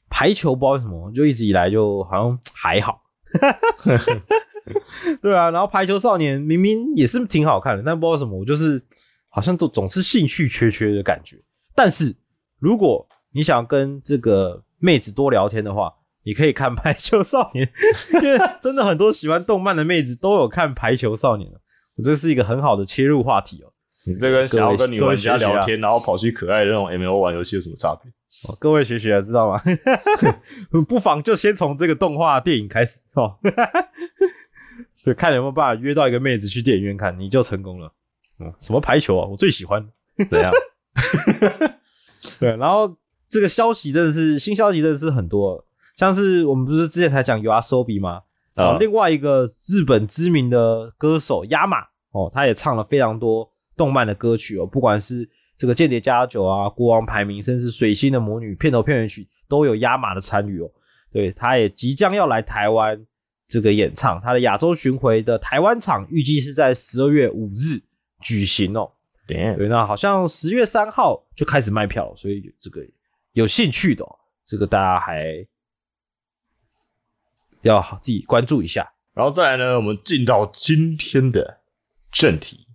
[0.09, 3.01] 排球不知道为什么，就一直以来就好像还好。
[5.21, 8.81] 对啊，然后排球少年明明也是挺好看的，但不知道什么，我就是
[9.29, 11.37] 好像都总是兴趣缺缺的感觉。
[11.73, 12.13] 但是
[12.59, 17.65] 如果你想跟这个妹子多聊天的话，你可以看《排球少年》，
[18.21, 21.49] 因为真的很多喜欢动漫的妹子都有看《排球少年》
[21.95, 23.73] 我这是一个很好的切入话题哦。
[24.05, 28.09] 你这跟想要跟女玩家聊天，然后跑去可爱的那种 M O 玩游戏有什么差别？
[28.47, 29.61] 哦，各位学学啊，知道吗？
[30.87, 33.37] 不妨就先从这个动画电影开始哦，
[35.03, 37.91] 对，看有没有办法约到一个妹子去电影院看，你就成功了。
[38.39, 39.83] 嗯，什么排球啊，我最喜欢。
[40.29, 40.51] 怎样？
[42.39, 42.95] 对，然后
[43.29, 45.63] 这个消息真的是新消息，真的是很多，
[45.95, 48.21] 像是我们不是之前才讲 u a s o b i 吗？
[48.55, 51.77] 啊、啊另外一个日本知名的歌手亚马
[52.11, 60.69] 哦，他也唱了非常多动漫的歌曲哦，不管是这个《间谍加九》啊、《国王排名》，甚至《水星的魔女》片头片尾曲都有亚马的参与哦。
[61.11, 63.05] 对，他也即将要来台湾
[63.47, 67.81] 这个演唱，他的亚洲巡回的台湾场预计是在十二月五日
[68.21, 68.91] 举行哦。
[69.27, 72.81] 对，那好像十月三号就开始卖票，所以这个
[73.37, 75.45] 有兴趣的、哦，这个大家还
[77.61, 78.91] 要好自己关注一下。
[79.13, 81.61] 然后再来呢，我们进到今天的
[82.11, 82.67] 正题。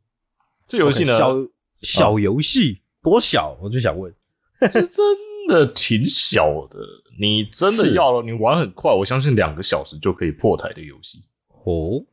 [0.69, 1.37] 这游戏呢，小
[1.81, 3.59] 小游戏多小？
[3.61, 4.15] 我就想问，
[4.73, 5.05] 是真
[5.49, 6.79] 的挺小的。
[7.19, 11.21] 你真的是要你玩很快，我相信两个小时就可以破台的游戏。
[11.49, 12.05] 哦，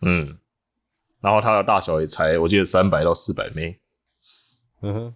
[0.00, 0.38] 嗯，
[1.20, 3.78] 然后它的大小也才我记得三百到四百枚
[4.80, 5.14] 嗯哼，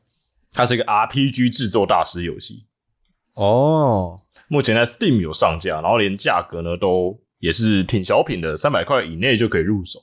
[0.52, 2.66] 它是一个 RPG 制作大师游戏。
[3.34, 4.18] 哦，
[4.48, 10.00] 目前在 Steam 有上架，然后连价格呢都也是挺小品的，三百块以内就可以入手。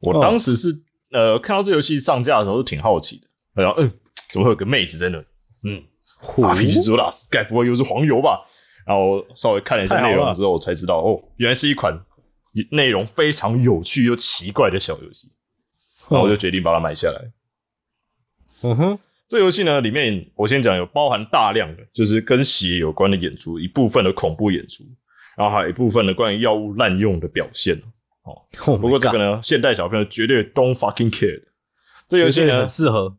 [0.00, 0.68] 我哦当时是、
[1.12, 3.16] 呃看到这游戏上架的时候是挺好奇
[3.54, 3.92] 的，然后嗯，
[4.30, 5.24] 怎么会有个妹子在那里？
[5.64, 5.82] 嗯
[6.22, 8.40] 嚯，RPG 制作大师，该不会又是黄油吧？
[8.86, 11.98] 然后稍微看了一下内容之后，才知道哦，原来是一款
[12.70, 15.30] 内容非常有趣又奇怪的小游戏。
[16.08, 17.32] 然后我就决定把它买下来。
[18.62, 18.98] 嗯哼，
[19.30, 24.82] 这游戏呢，里面我先讲有包含大量的就是跟血有关的演出，一部分的恐怖演出，
[25.36, 27.80] 然后还有一部分的关于药物滥用的表现。
[28.64, 31.46] 不不过这个呢，现代小朋友绝对 don't fucking care 的。
[32.08, 33.16] 这游戏呢很，适合，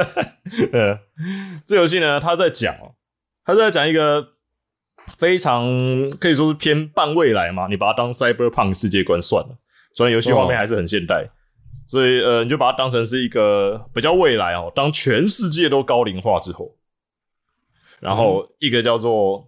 [0.72, 0.98] 呃，
[1.66, 2.94] 这游戏呢，他在讲哦，
[3.44, 4.26] 他在讲一个
[5.18, 5.68] 非常
[6.18, 9.58] 可以说是偏半未来嘛，你把它当 cyberpunk 世界观算了。
[9.92, 11.28] 虽然游戏画面还是很现代，
[11.92, 14.72] 所以呃，你就把它当成是一个比较未来哦。
[14.74, 16.74] 当全世界都高龄化之后，
[18.00, 19.46] 然后一个叫做，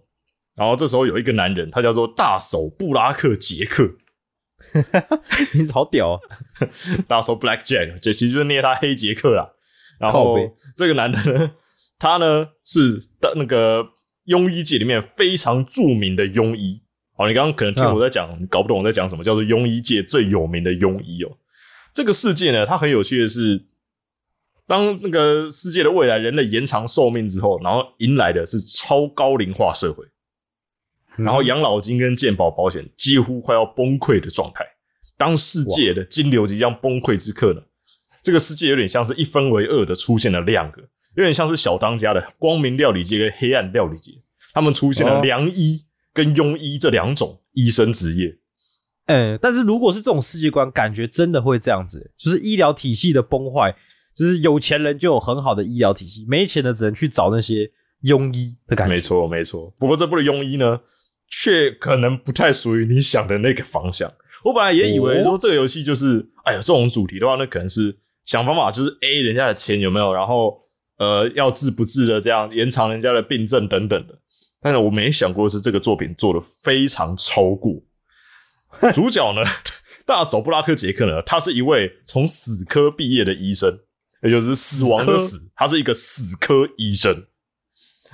[0.53, 3.95] 然后这时候有一个男人，他叫做大手布拉克杰克，
[5.55, 6.19] 名字好屌啊！
[7.09, 9.49] 大手 Black Jack，这其实就是捏他黑杰克啦。
[9.99, 10.37] 然后
[10.75, 11.51] 这个男的呢，
[11.97, 13.83] 他呢是的那个
[14.27, 16.79] 庸医界里面非常著名的庸医。
[17.17, 21.35] 哦，你刚刚可能听我在讲，你搞不懂我在讲什么，叫做庸医界最有名的庸医哦。
[21.95, 23.63] 这个世界呢，它很有趣的是，
[24.67, 30.03] 当那个世界的未来人类延长寿命之后，然后迎来的是超高龄化社会，
[31.15, 34.65] 然后养老金跟健保保险几乎快要崩溃的状态。
[35.15, 37.61] 当世界的金流即将崩溃之刻呢，
[38.21, 40.81] 这个世界有点像是一分为二的出现了两个，
[41.15, 44.11] 有点像是小当家的光明料理界跟黑暗料理界，
[44.51, 48.37] 他们出现了哦良医跟庸医这两种医生职业。
[49.07, 53.75] 嗯，但是如果是这种世界观，感觉真的会这样子，就是医疗体系的崩坏，
[54.15, 57.69] 就是有钱人就有很好的医疗体系，没钱的只能去找那些
[58.03, 58.95] 庸医的感觉。
[58.95, 59.71] 没，错，没错。
[59.77, 60.81] 不过这部的庸医呢，
[61.29, 64.11] 却可能不太属于你想的那个方向。
[64.43, 70.57] 我本来也以为说这个游戏就是，哎呀，这种主题的话，那可能是想方法就是 A 人家的钱有没有，然后
[70.97, 74.17] 呃要治不治的这样延长人家的病症等等的。
[74.61, 77.73] 但是我没想过是这个作品做的非常超过。
[78.93, 79.41] 主角呢，
[80.05, 83.79] 大手布拉克杰克呢，他是一位从死科毕业的医生，
[84.23, 87.13] 也就是死亡的死，他是一个死科医生。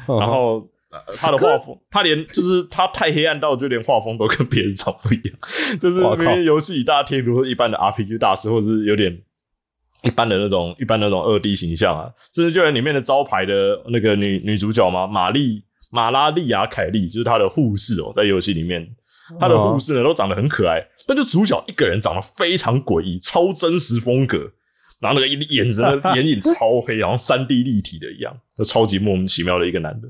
[0.08, 5.38] 嗯然后、呃他的画风，他连就是他太黑暗到就连画风都跟别人长不一样，
[5.80, 6.24] 就是哇靠。
[6.24, 9.21] 明明游戏里大家贴如一般的 RPG 大师，或者是有点
[10.04, 18.86] 一般的那种一般的那种二 D 形象啊，甚至就连里面的招牌的那个女女主角嘛，玛丽马拉利亚凯莉，就是她的护士哦，在游戏里面。
[19.39, 24.37] 她的护士呢都长得很可爱，但就主角一个人长得非常诡异，超真实风格，
[24.99, 30.09] 然后那个眼神的 眼影超黑，好像三 D 立体的一样，就超级莫名其妙的一个男的。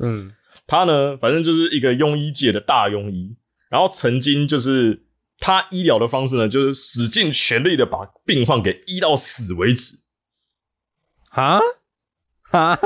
[0.00, 0.32] 嗯，
[0.66, 3.36] 他呢，反正就是一个庸医界的大庸医，
[3.70, 5.04] 然后曾经就是
[5.38, 9.98] 他医疗的方式呢，就是使尽全力的把病患给医到死为止，
[11.30, 11.60] 哈？
[12.50, 12.78] 哈，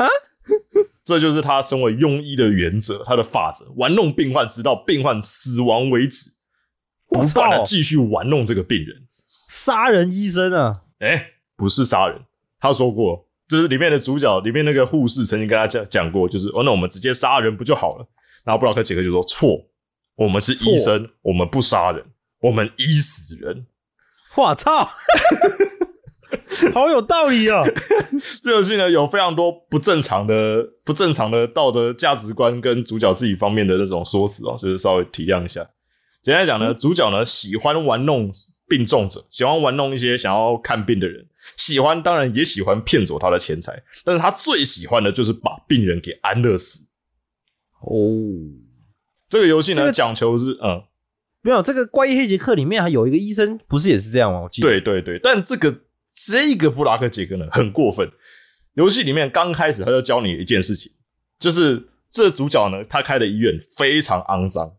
[1.08, 6.32] 这就是他身为庸医的原则，他的法则，玩弄病患直到病患死亡为止，
[7.08, 9.06] 不断的继续玩弄这个病人。
[9.48, 12.20] 杀人医生啊，哎、不是杀人，
[12.60, 18.06] 他说过，就是里面的主角，里面那个护士曾经跟他讲讲过，就是哦，那我们直接杀人不就好了？
[18.44, 19.66] 然后布劳克杰克就说错，
[20.14, 22.04] 我们是医生，我们不杀人，
[22.40, 23.64] 我们医死人。
[24.34, 24.90] 我操，
[26.74, 27.62] 好有道理啊！
[28.42, 30.34] 这游戏呢有非常多不正常的、
[30.84, 35.66] 不正常的道德价值观跟主角自己方面的那种说辞哦，就是稍微体谅一下。
[36.22, 38.30] 简单来讲呢，主角呢喜欢玩弄
[38.68, 46.84] 病重者，喜欢玩弄一些想要看病的人，喜欢当然也喜欢骗走他的钱财，但是他最喜欢的就是把病人给安乐死。
[47.80, 47.96] 哦，
[49.30, 50.82] 这个游戏呢这个讲求是嗯，
[51.40, 54.40] 没有这个怪异黑杰克里面还有一个医生，不是也是这样吗？
[54.42, 55.74] 我记得，对对对，但这个
[56.26, 58.10] 这个布拉克杰克呢很过分。
[58.74, 60.92] 游戏里面刚开始他就教你一件事情，
[61.38, 64.72] 就是这主角呢他开的医院非常肮脏、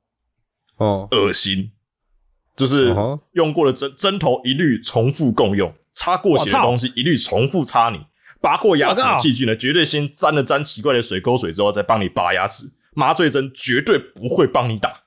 [0.77, 1.71] 哦，恶心，
[2.55, 2.95] 就是
[3.33, 7.99] 用过的针针头一律重复共用，擦过血的东西一律重复擦你，
[8.41, 15.03] 拔过牙齿的器具呢绝对先沾了沾奇怪的水沟水之后再帮你拔牙齿，麻醉针绝对不会帮你打。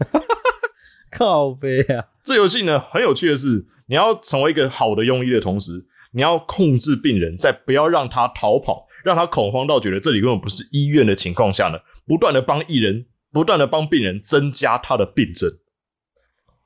[1.12, 15.50] 靠背啊，这游戏呢很有趣的是，你要成为一个好的庸医的同时，你要控制病人，在不要让他逃跑，让他恐慌到觉得这里根本不是医院的情况下呢，不断的帮艺人，不断的帮病人增加他的病症。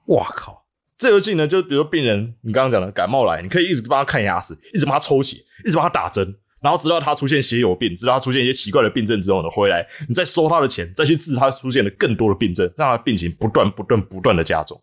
[0.08, 0.66] 哇靠，
[0.98, 14.78] 这游戏呢，就比如病人，你刚刚讲的感冒来，你可以一直帮他看牙齿，一直帮他抽血，一直帮他打针，然后直到他出现血友病，直到他出现一些奇怪的病症之后呢，回来你再收他的钱，再去治他出现的更多的病症，让他病情不断不断不断的加重。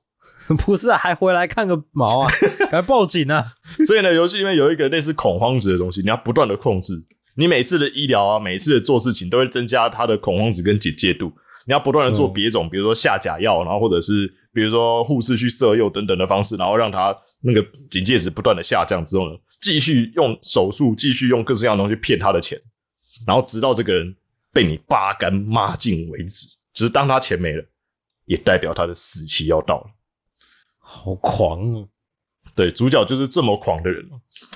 [0.58, 2.32] 不是、啊、还回来看个毛啊？
[2.60, 3.46] 赶快报警啊！
[3.86, 6.94] 所以呢，游戏里面有一个类似恐慌值的东西，你要不断的控制。
[7.36, 11.32] 你每次的医疗啊，每次的做事情都会增加他的恐慌值跟警戒度。
[11.66, 22.60] 你要不断的做别种，比如说下假药，然后或者是比如说护士去色诱等等的方式，然后让他那个警戒值不断的下降之后呢，继续用手术，继续用各式各样的东西骗他的钱，
[23.28, 24.16] 然后直到这个人
[24.52, 26.48] 被你扒干抹净为止。
[26.74, 27.64] 就是当他钱没了，
[28.26, 29.88] 也代表他的死期要到了。
[30.94, 31.88] 好狂啊！
[32.54, 34.06] 对，主角就是这么狂的人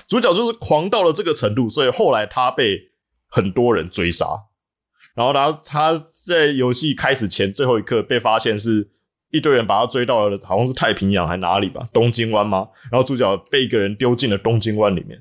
[0.06, 2.78] 主角就是狂到了这个程度，所以后来他被
[3.26, 4.26] 很多人追杀，
[5.14, 8.90] 然后他他在游戏开始前最后一刻被发现是
[9.30, 12.68] 一堆人把他追到了，好像是太平洋还哪里吧，东京湾吗？
[12.92, 15.18] 然后主角被一个人丢进了东京湾里面，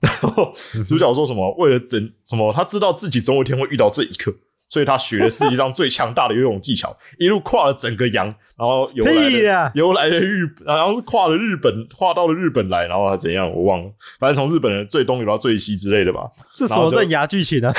[0.00, 0.52] 然后
[0.86, 4.34] 主角说什么为了等什么，他知道自己总有一天会遇到这一刻。
[4.68, 8.26] 所以他学了世界上最强大的游泳技巧， 一路跨了整个洋，
[8.56, 16.30] 然后游来游来的日，然后是跨了日本，跨到了日本来，然后他怎样我忘了，反正从日本人最东游到最西之类的吧。
[16.56, 17.72] 这什么刃牙剧情啊？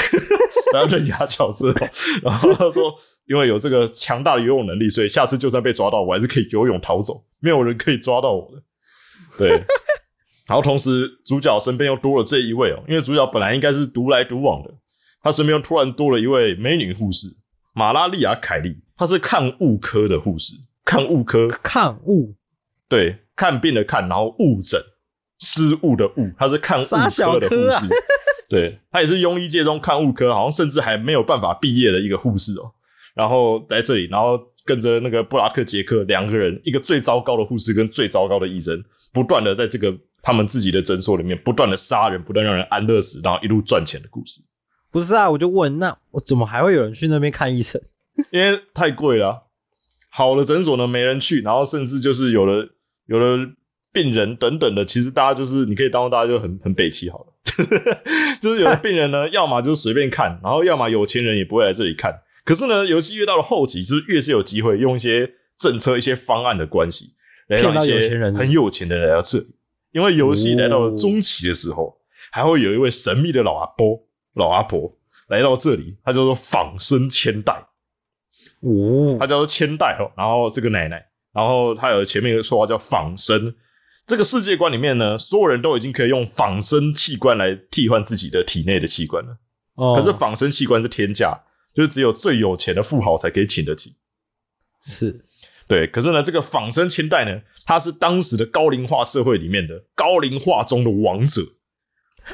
[0.72, 1.74] 然后刃牙角色，
[2.22, 2.94] 然后他说，
[3.28, 8.62] 因为有这个强大的游泳能力，所以下次就算被抓到，我还是可以游泳逃走，没有人可以抓到我的。
[9.36, 9.50] 对，
[10.48, 14.72] 然后同时主角身边又多了这一位哦，因为主角本来应该是独来独往的，
[15.22, 17.28] 他身边突然多了一位美女护士
[17.74, 22.36] 马拉利亚凯利，她是看物科的护士，看物科看物
[22.88, 24.82] 对，看病的看，然后误诊，
[25.40, 27.88] 失误的误，他是看物科的护士。
[28.50, 32.72] 对他也是庸医界中看物科，好像甚至还没有办法毕业的一个护士哦。
[33.14, 44.42] 然后在这里，然后跟着那个布拉克杰克两个人，一个最糟糕的护士跟最糟糕的医生，不断的在这个他们自己的诊所里面不断的杀人，不断让人安乐死，然后一路赚钱的故事。
[44.92, 47.82] 不是啊，我就问，那我怎么还会有人去那边看医生？
[48.32, 49.38] 因为太贵了啊、
[50.10, 52.68] 好的诊所呢没人去，然后甚至就是有了
[53.06, 53.38] 有了
[53.94, 57.34] 病人等等的，其实大家就是你可以当做大家就很很北齐好了，
[58.42, 62.14] 就是有的病人呢， 要么就随便看，然后要么有钱人也不会来这里看。
[62.44, 67.14] 可是呢，游戏越到了后期，就是越是有机会用一些政策、一些方案的关系，
[67.48, 69.48] 来让一些有钱人很有钱的人来到这里。
[69.92, 71.98] 因为游戏来到了中期的时候，
[72.32, 74.00] 还会有一位神秘的老阿婆、
[74.36, 77.54] 老阿婆来到这里，她叫做仿生千代。
[78.62, 83.56] 哦她叫做千代哦，然后这个奶奶，然后她有前面一个说话叫仿生。
[84.06, 89.38] 这个世界观里面呢，所有人都已经可以用仿生器官来替换自己的体内的器官了。
[89.76, 91.44] 哦，可是仿生器官是天价，
[91.76, 93.96] 就是只有最有钱的富豪才可以请得起。
[94.82, 95.26] 是
[95.68, 101.44] 对，可是呢，这个仿生千代呢，他是当时的高龄化社会里面的高龄化中的王者，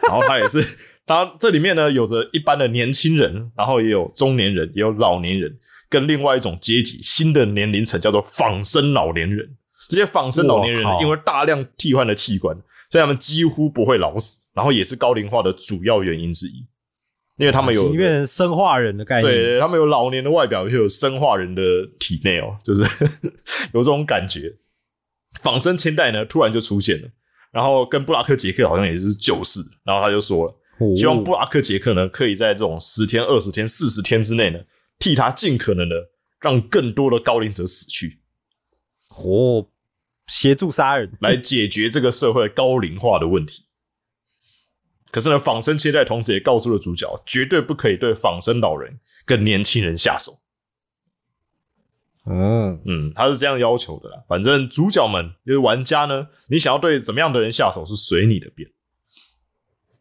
[0.04, 0.62] 然后他也是，
[1.06, 5.56] 他这里面呢有着一般的年轻人，然后也有中年人，也有老年人，
[5.90, 9.56] 跟另外一种阶级新的年龄层叫做仿生老年人。
[9.88, 12.56] 这些仿生老年人呢因为大量替换的器官，
[12.90, 16.66] 所以他们几乎不会老死，然后也是高龄化的主要原因之一，
[17.38, 19.32] 因为他们有变成生化人的概念。
[19.32, 21.62] 对，他们有老年的外表，又有生化人的
[22.00, 22.82] 体内哦，就是
[23.74, 24.52] 有这种感觉。
[25.42, 27.08] 仿生千代呢，突然就出现了，
[27.52, 30.56] 然后跟布拉克杰克好像也是旧事，然后他就说了，哦
[30.96, 34.60] 希望布拉克杰克呢，可以在这种十天、二十天、四十天之内呢，
[35.00, 35.96] 替他尽可能的
[36.42, 38.20] 让更多的高龄者死去，
[39.10, 39.68] 哦，
[40.28, 43.64] 协助杀人，来解决这个社会高龄化的问题。
[45.12, 50.42] 可是呢，仿生千代同时也告诉了主角，绝对不可以对仿生老人跟年轻人下手。
[52.26, 54.18] 嗯，嗯，他是这样要求的啦。
[54.28, 58.70] 反正主角们就是玩家呢，你想要对怎么样的人下手是随你的便。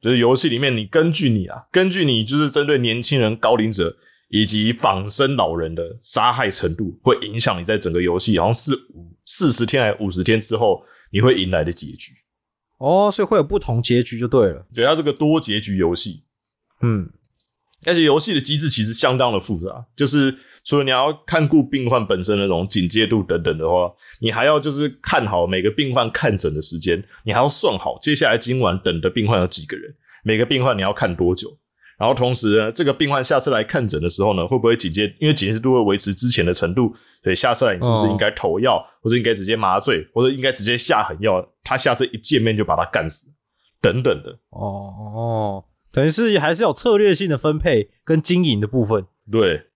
[0.05, 3.97] 就是游戏里面，你根据你啊，根据你就是针对年轻人、高龄者
[4.29, 12.12] 以及仿生老人的杀害程度，会影响你在整个游戏好像是五四十天还五十天之后，你会迎来的结局。
[12.77, 14.67] 哦，所以会有不同结局就对了。
[14.75, 16.25] 对，它是个多结局游戏，
[16.83, 17.09] 嗯，
[17.87, 31.55] 而且游戏的机制其实相当的复杂，就是除了你要看顾病患本身的那种警戒度等等的话，你还要就是看好每个病患看诊的时间，你还要算好接下来今晚等的病患有几个人，每个病患你要看多久，
[31.98, 35.14] 然后同时呢，这个病患下次来看诊的时候呢，会不会警戒？
[35.20, 41.46] 因为警戒度会维持之前的程度，所以下次来你是不是应该投药，或者应该直接麻醉，或者应该直接下狠药？
[41.62, 43.27] 他下次一见面就把他干死，
[43.81, 44.31] 等等的。
[44.50, 49.07] 哦哦，等于是还是有策略性的分配跟经营的部分。
[49.31, 49.68] 对，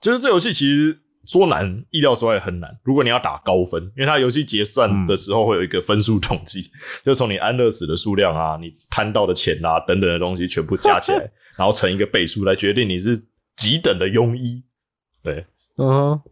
[0.00, 2.78] 就是这游戏其实说难，意料之外很难。
[2.82, 6.70] 如果你要打高分，因为它游戏结算的时候会有一个分数统计，
[7.04, 13.22] 就从你安乐死的数量啊、你贪到的钱啊等等的东西全部加起来， 然后乘一个倍数来决定你是
[13.56, 14.64] 几等的庸医。
[15.22, 15.44] 对，
[15.76, 16.22] 嗯哼，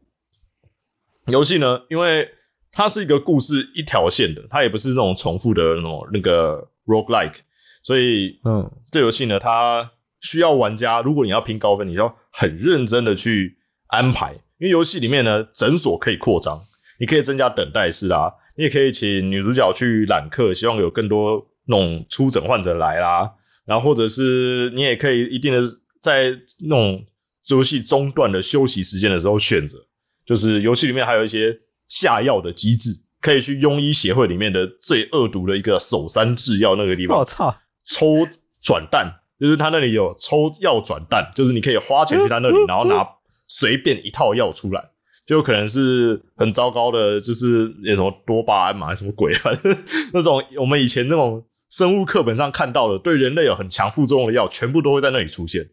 [1.27, 2.27] 游戏呢，因为
[2.73, 7.41] 它是一个故事一条线的，它也不是那种重复的那种那个 roguelike，
[7.83, 13.58] 所以嗯，这游戏呢，它需要玩家，如果你要拼高分，你要很认真的去
[13.89, 16.61] 安排，因为游戏里面呢，诊所可以扩张，
[17.01, 23.31] 你可以增加等待室啊，你也可以请女主角去揽客，希望有更多那种出诊患者来啦，
[23.65, 25.63] 然后或者是你也可以一定的
[26.01, 27.05] 在那种
[27.49, 29.79] 游戏中段的休息时间的时候选择，
[30.27, 38.27] 就是游戏里面还有一些下药的机制，可以去庸医协会里面的最恶毒的一个首山制药那个地方我操，抽
[38.63, 43.07] 转蛋，就是他那里有抽药转蛋，就是你可以花钱去他那里，然后拿
[43.49, 44.91] 随便一套药出来，
[45.27, 49.77] 就可能是很糟糕的，就是那什么多巴胺嘛，什么鬼，反 正
[50.13, 55.69] 那种我们以前那种生物课本上看到的对人类有很强副作用的药，全部都会在那里出现，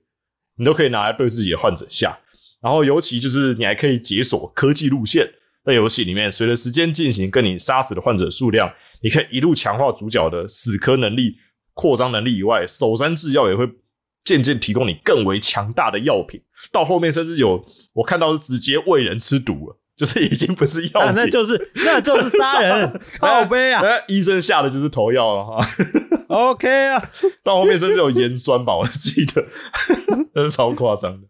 [0.57, 2.17] 你都可以拿来对自己的患者下。
[2.61, 5.29] 然后尤其就是你还可以解锁科技路线，
[5.63, 11.35] 在游戏里面随着时间进行，跟你杀死的患者数量，你可以一路强化主角的死磕能力、
[11.73, 13.67] 扩张能力以外，首山制药也会
[14.25, 16.41] 渐渐提供你更为强大的药品。
[16.71, 17.63] 到后面甚至有
[17.93, 25.67] 我看到是直接喂人吃毒了， 就是已经不是药啊品，那就是那就是杀人， 靠背啊哎医生下的就是投药了哈。
[26.27, 27.11] OK 啊
[27.43, 29.45] 到后面甚至有盐酸吧，我记得，
[30.33, 31.27] 那是超夸张的。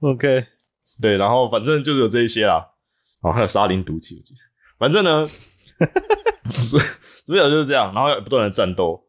[0.00, 0.46] ，OK，
[1.00, 2.64] 对，然后反正就是有这一些啦，
[3.20, 4.40] 然后还有沙林毒气，我记得。
[4.78, 5.28] 反正呢，
[6.68, 6.78] 主
[7.26, 9.04] 主角就是这样，然后不断的战斗，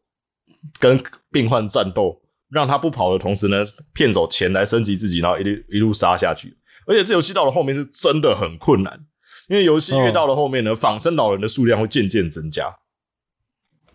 [0.80, 1.00] 跟
[1.30, 2.20] 病患战斗，
[2.54, 6.56] 让他不跑的同时呢，骗走钱来升级自己，然后一路一路杀下去。
[6.86, 9.06] 而且这游戏到了后面是真的很困难，
[9.48, 12.72] 因为游戏越到了后面呢，仿生老人的数量会渐渐增加，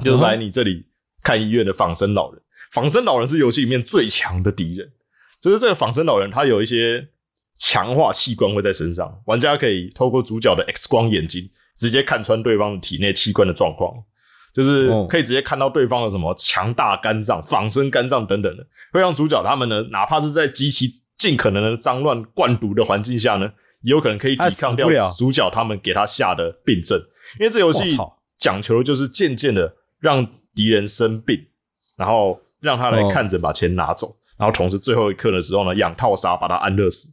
[0.03, 0.87] 就是来你这里
[1.23, 2.41] 看医院的仿生老人。
[2.71, 4.91] 仿生老人是游戏里面最强的敌人，
[5.41, 7.07] 就是这个仿生老人，他有一些
[7.57, 14.03] 强化器官会在身上，玩家可以透过主角的 X 光眼睛直接看穿对方体内器官的状况，
[14.53, 20.87] 就是可以直接看到对方的什么强大肝脏、仿生肝脏等等的，会让主角他们呢，哪怕是在极其
[21.17, 23.45] 尽可能的脏乱灌毒的环境下呢，
[23.83, 24.87] 也有可能可以抵抗掉
[25.17, 26.99] 主角他们给他下的病症，
[27.39, 27.97] 因为这游戏
[28.37, 31.37] 讲求的就是渐渐的让敌人生病，
[31.95, 32.39] 然后。
[32.61, 37.09] 让他来看诊，把钱拿走，然后同时最后一刻的时候呢，养套杀把他安乐死。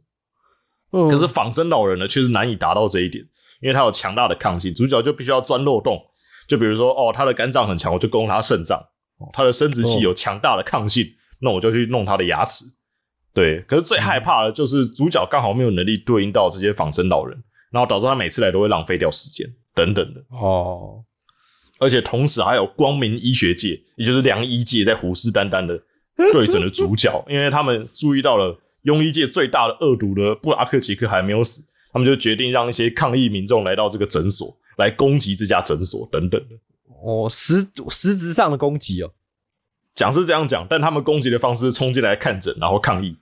[0.91, 3.23] 可是仿生老人呢，却是难以达到这一点，
[3.61, 5.97] 因为他有强大的抗性，主角就必须要钻漏洞。
[6.47, 8.77] 就比如说，哦，他的肝脏很强，我就攻他肾脏；
[9.17, 11.05] 哦，他的生殖器有强大的抗性，
[11.41, 12.63] 那我就去弄他的牙齿。
[13.33, 17.37] 对，可是最害怕的就是主角刚好没有能力对应到这些仿生老人，
[17.71, 19.45] 然后导致他每次来都会浪费掉时间
[19.75, 20.21] 等等的。
[20.29, 21.03] 哦。
[21.79, 25.79] 而且同时还有光明医学界，也就是良医界在虎视眈眈的
[26.33, 31.61] 对准了主角，因为他们注意到了庸医界最大的恶毒的布拉克杰克还没有死，
[31.93, 36.55] 他们就决定让一些抗议民众来到这个诊所来攻击这家诊所等等的。
[37.03, 39.11] 哦，实实质上的攻击哦，
[39.93, 43.17] 讲是这样讲，但他们攻击的方式是冲进来看诊，然后抗议。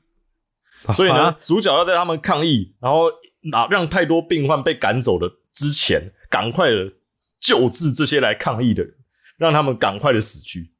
[0.93, 3.09] 所以呢，主角要在他们抗议，然后
[3.51, 6.93] 拿让太多病患被赶走的之前，赶快的。
[7.37, 8.91] 救治这些来抗议的人，
[9.37, 10.71] 让他们赶快的死去。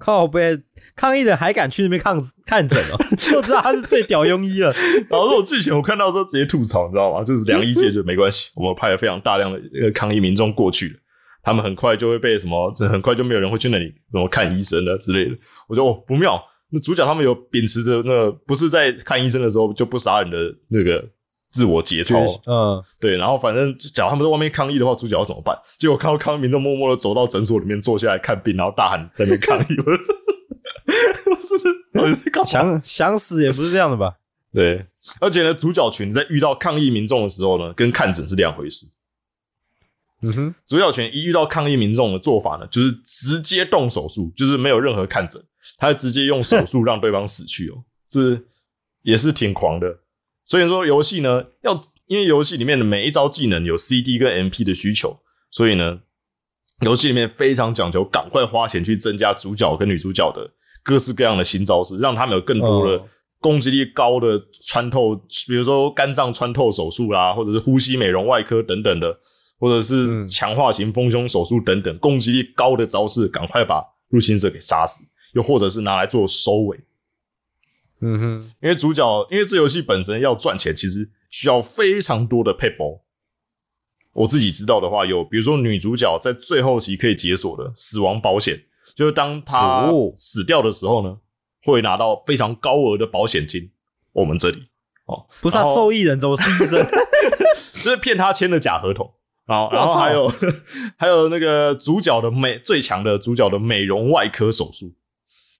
[0.00, 0.58] 靠背
[0.96, 4.72] 抗议的人还敢去那边看看诊哦， 就知道他是最屌庸医了。
[5.08, 7.22] 然后这种剧情我看到之后直接吐槽，你知道吗？
[7.22, 10.94] 就是良医界就没关系， 我们派了非常大量的呃抗议民众过去了，
[11.42, 15.36] 他们很快就会被什么，就很快就没有人会去那里怎么看医生了之类的。
[15.68, 20.36] 我觉得哦不妙，那主角他们有秉持着那不是在看医生的时候就不杀人的
[20.68, 21.06] 那个。
[21.50, 25.56] 自我节操，嗯，对，然后反正假如他们在外面抗议的话，主角要怎么办？
[25.78, 29.76] 结果看到抗议民众默默的走到诊所里面坐下来看病，然后大喊在那边抗议，
[31.26, 34.14] 我是想想死也不是这样的吧？
[34.52, 34.86] 对，
[35.20, 38.86] 而且呢，主角群在遇到抗议民众的时候呢，跟看诊是两回事。
[40.22, 45.42] 嗯哼，主角群一遇到抗议民众的做法呢，就是直接动手术，就是没有任何看诊，
[45.78, 48.40] 他直接用手术让对方死去哦， 这
[49.02, 49.98] 也是挺狂的。
[50.50, 55.16] 所以说游戏呢，要因为游戏里面的每一招技能有 CD 跟 MP 的需求，
[55.48, 56.00] 所以呢，
[56.80, 60.50] 游戏里面非常讲究，赶快花钱去增加主角跟女主角的
[60.82, 63.00] 各式各样的新招式，让他们有更多的
[63.38, 65.14] 攻击力高的穿透，
[65.46, 69.16] 比如说肝脏穿透手术啦，或者是呼吸美容外科等等的，
[69.60, 76.76] 或者是强化型丰胸手术等等，攻击力高的招式，赶快把入侵者给杀死，又或者是拿来做收尾。
[78.00, 83.02] 嗯哼，因为主角，因为这游戏本身要赚钱，其实需要非常多的配包。
[84.12, 91.18] 我自己知道的话，有比如说女主角在最后期可以解锁的死亡保险，就是当她死掉的时候呢，
[91.64, 93.70] 会拿到非常高额的保险金。
[94.12, 94.64] 我们这里
[95.06, 96.84] 哦，不是受益人，怎么是医生？
[97.84, 99.14] 这是骗他签的假合同。
[99.46, 100.32] 然后，然后还有
[100.98, 104.92] 还有那个主角的美最强的主角的美容外科手术。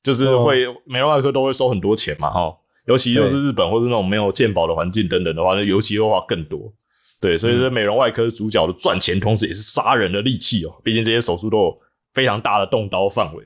[0.02, 6.72] 就是会美容外科都会收很多钱嘛，哈，尤其又是日本或者那种没有健保的环境等等的话，那尤其的话更多。
[7.20, 10.80] 对，所以说美容外科主角的赚钱，同时也是杀人的利器哦。
[10.82, 11.78] 毕竟这些手术都有
[12.14, 13.44] 非常大的动刀范围，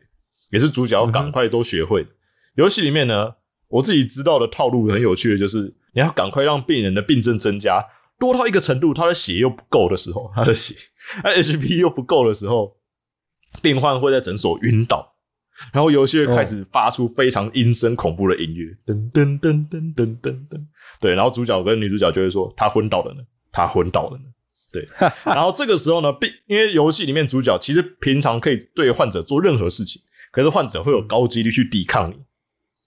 [0.52, 2.06] 也是主角要赶快都学会。
[2.54, 3.34] 游戏里面呢，
[3.66, 7.84] 我自己知道的套路很有趣的，就是你要赶快让病人的病症增加
[8.16, 10.76] 多到一个程度，他的血又不够的时候，他的血，
[11.24, 12.76] 他 HP 又不够的时候，
[13.60, 15.13] 病患会在诊所晕倒。
[15.72, 20.60] 然后游戏会开始发出非常阴森恐怖的音乐，噔噔噔噔噔噔噔，
[21.00, 23.20] 对，然后主角跟女主角就会说他昏倒了呢，
[23.52, 24.24] 他昏倒了呢，
[24.72, 24.86] 对，
[25.24, 30.02] 然后这个时候呢，并因为游戏里面主角其实平常可以对患者做任何事情，
[30.32, 32.16] 可是患者会有高几率去抵抗你，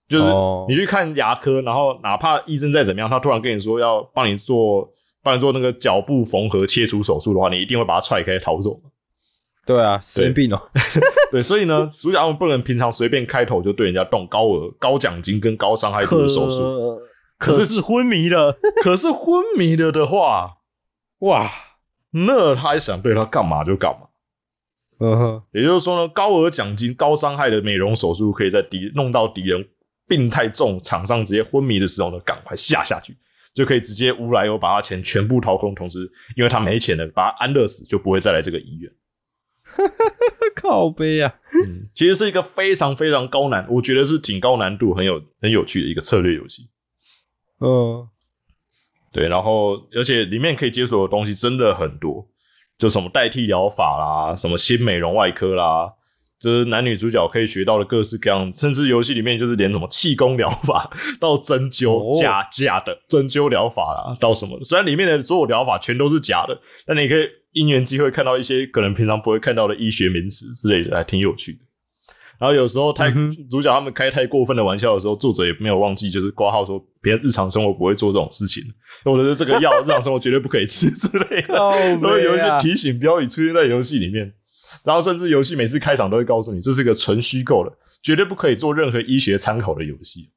[0.10, 0.26] 就是
[0.68, 4.90] 你去看牙科，然后哪怕医生再怎么样，他突然跟你说要帮你做
[5.24, 8.78] 帮你做那个脚部缝合切除手术的话，你一定会把他踹开逃走。
[9.68, 10.60] 对啊，生病哦。
[11.30, 17.00] 对，所以呢，主角他们不能平常随便开头就对人家动高额、高奖金跟高伤害度的手术。
[17.38, 20.60] 可是昏迷了， 可是昏迷了的话，
[21.20, 21.48] 哇，
[22.12, 24.08] 那他想对他干嘛就干嘛。
[25.00, 29.64] 嗯哼，也就是说呢，高额奖金、高伤害的美容手术，可以在敌弄到敌人
[30.08, 33.16] 病太重、场上直接昏迷的时候呢，赶快下下去，
[33.54, 35.76] 就可以直接无来由把他钱全部掏空。
[35.76, 38.92] 同时，因为他没钱了，把他安乐死，就不会再来这个医院。
[40.56, 46.68] 靠背啊，嗯，其实是一个非常非常高难，我觉得是挺高难度、很有很有趣的一个策略游戏。
[47.60, 48.08] 嗯，
[49.12, 52.28] 对，然后而且里面可以解锁的东西真的很多，
[52.78, 55.92] 就什么代替疗法啦，什么新美容外科啦，
[56.40, 62.20] 就是男女主角可以学到的各式各样，甚至游戏里面就是连什么气功疗法 到针灸、哦。
[62.22, 71.60] 假假的针灸疗法啦，到什么的，虽然里面的所有疗法全都是假的，但你可以因缘机会看到一些可能平常不会看到的医学名词之类的，还挺有趣的。
[72.40, 73.12] 然后有时候太、
[73.50, 78.64] 主角他们开太过分的玩笑的时候，作者也没有忘记，就是挂号说别人日常生活不会做这种事情，
[79.04, 81.56] 或者是这个药日常生活绝对不可以吃之类的，
[82.00, 84.32] 都会有一些提醒标语出现在游戏里面。
[84.84, 90.30] 然后甚至游戏每次开场都会告诉你，这是个纯虚构的，绝对不可以做任何医学参考的游戏。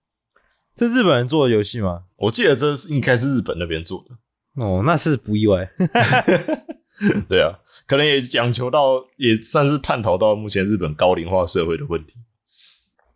[0.75, 2.05] 这日本人做的游戏吗？
[2.17, 5.69] 我记得这是应该是日本那边做的，哦，那是不意外。
[7.29, 12.15] 对啊，可能也讲求到，也算是探讨到目前日本高龄化社会的问题。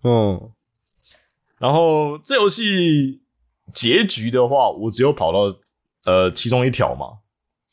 [0.02, 0.50] 嗯，
[1.58, 3.20] 然后这游戏
[3.72, 5.56] 结局的话，我只有跑到
[6.04, 7.06] 呃其中一条嘛，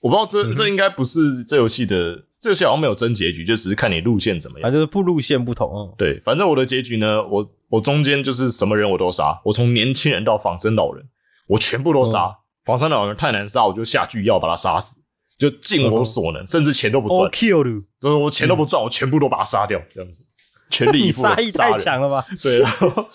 [0.01, 5.69] 我不知道这、这应该不是这游戏的，这游戏好像没有真结局，就只是看你路线怎么样就是不路线不同。
[5.73, 11.07] 啊，对，反正我的结局呢，我我中间就是什么人我都杀，我从年轻人到仿生老人，
[11.47, 12.37] 我全部都杀。
[12.63, 15.00] 仿生老人太难杀，我就下剧药把他杀死，
[15.41, 17.21] 就尽我所能，甚至钱都不赚。
[17.21, 20.23] all，kill，就是我钱都不赚，我全部都把他杀掉，这样子，
[20.69, 21.77] 全力以赴地杀意太。
[21.79, 22.23] 强了吧？
[22.43, 23.09] 对，然后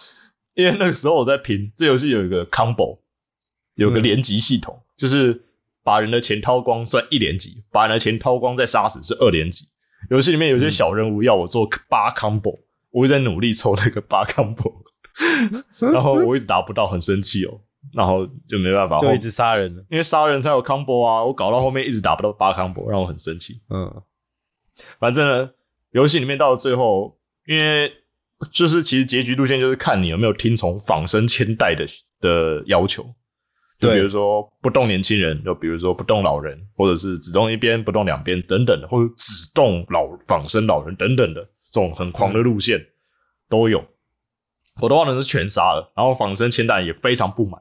[0.54, 2.98] 因为那个时候我在拼这游戏有一个 combo，
[3.76, 5.40] 有个连级系统，就是
[5.84, 9.68] 把人的钱掏光算一连级，把人的钱掏光再杀死是二连级。
[10.10, 12.58] 游戏里面有些小任务要我做八 combo，
[12.90, 14.82] 我一直在努力抽那个八 combo，
[15.78, 17.60] 然后我一直达不到，很生气哦，
[17.96, 19.82] 然后就没办法，就一直杀人了。
[19.90, 23.62] 因为杀人才有 combo 啊，我搞到后面一直打不到八 combo，让我很生气。
[23.70, 24.02] 嗯，
[24.98, 25.50] 反正呢，
[25.92, 27.90] 游戏里面到了最后，因为
[28.52, 31.86] 就是其实结局路线就是看你有没有听从仿生千代的
[32.20, 33.02] 的要求，
[33.80, 41.40] 就比如说不动年轻人，就比如说不动老人，或者是只动一边不动两边等等的，或者只动老仿生老人等等的
[41.72, 42.78] 这种很狂的路线、
[43.48, 43.82] 都有。
[44.82, 47.58] 我的话呢是全杀了，然后仿生千代也非常不满，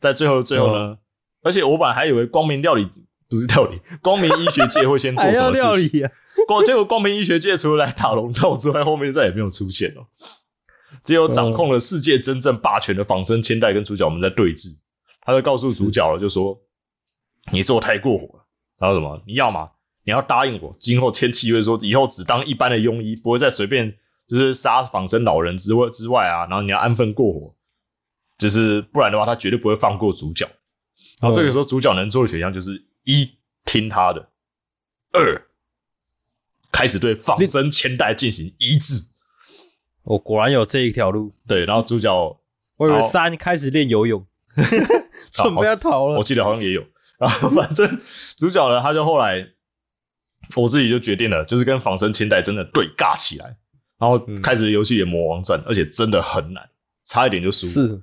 [0.00, 0.96] 在最后的最后呢，
[1.42, 2.88] 而且我本来还以为光明料理
[3.28, 5.76] 不是料理， 光明医学界会先做什么事情料？
[5.76, 6.10] 理啊？
[6.48, 10.06] 光结果光明医学界除了来打龙套之外，后面再也没有出现了。
[11.04, 14.76] 只有掌控了世界真正霸权的仿生千代跟主角们在对峙。
[15.22, 16.58] 他就告诉主角了，就说
[17.52, 18.44] ：“你做太过火了。”
[18.80, 19.22] 然后什么？
[19.26, 19.70] 你要吗？
[20.04, 23.94] 你要答应我，今后签契约说，以后只当一般的庸医，不会再随便
[24.28, 26.46] 就是杀仿生老人之外之外啊。
[26.46, 27.54] 然后你要安分过活，
[28.40, 30.48] 就是不然的话，他绝对不会放过主角。
[31.20, 33.30] 然后这个时候，主角能做的选项就是一
[33.66, 34.30] 听他的，
[35.12, 35.46] 二
[36.72, 39.08] 开始对仿生千代进行医治。
[40.02, 41.34] 我果然有这一条路。
[41.46, 42.40] 对，然后主角
[42.78, 44.26] 我以为好三开始练游泳，
[45.30, 46.24] 准备要逃了我。
[46.24, 46.82] 记得好像也有。
[47.18, 48.00] 然后反正
[48.38, 49.46] 主角呢，他就后来
[50.56, 53.54] 我自己就决定了，就是跟仿生千代真的对尬起来，
[53.98, 56.66] 然后开始游戏里的魔王战，而且真的很难，
[57.04, 57.66] 差一点就输。
[57.66, 58.00] 是，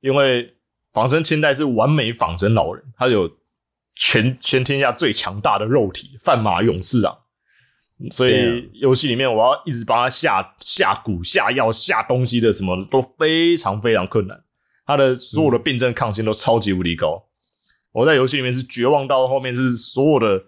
[0.00, 0.54] 因为
[0.92, 3.30] 仿生千代是完美仿生老人，他有
[3.94, 7.16] 全全天下最强大的肉体，范马勇士啊。
[8.10, 14.42] 所以游戏里面我要一直帮他下下蛊、下药、下东西的什么的都非常非常困难。
[14.86, 17.22] 他的所有的病症抗性都超级无敌高。
[17.92, 20.38] 我在游戏里面是绝望到后面是所有的，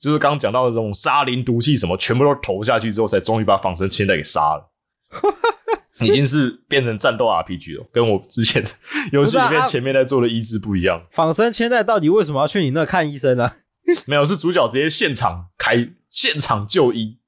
[0.00, 4.72] 就是刚刚讲到的这种沙林毒气什么，全部都投下去之后，才终于把仿生千代给杀了。
[6.00, 8.70] 已经是变成战斗 RPG 了， 跟我之前的
[9.12, 11.06] 游戏里面前面在做的医治不一样。
[11.10, 13.56] 仿生千代到底为什么要去你那看医生啊？
[14.06, 17.18] 没有，是主角直接现场开现场就医，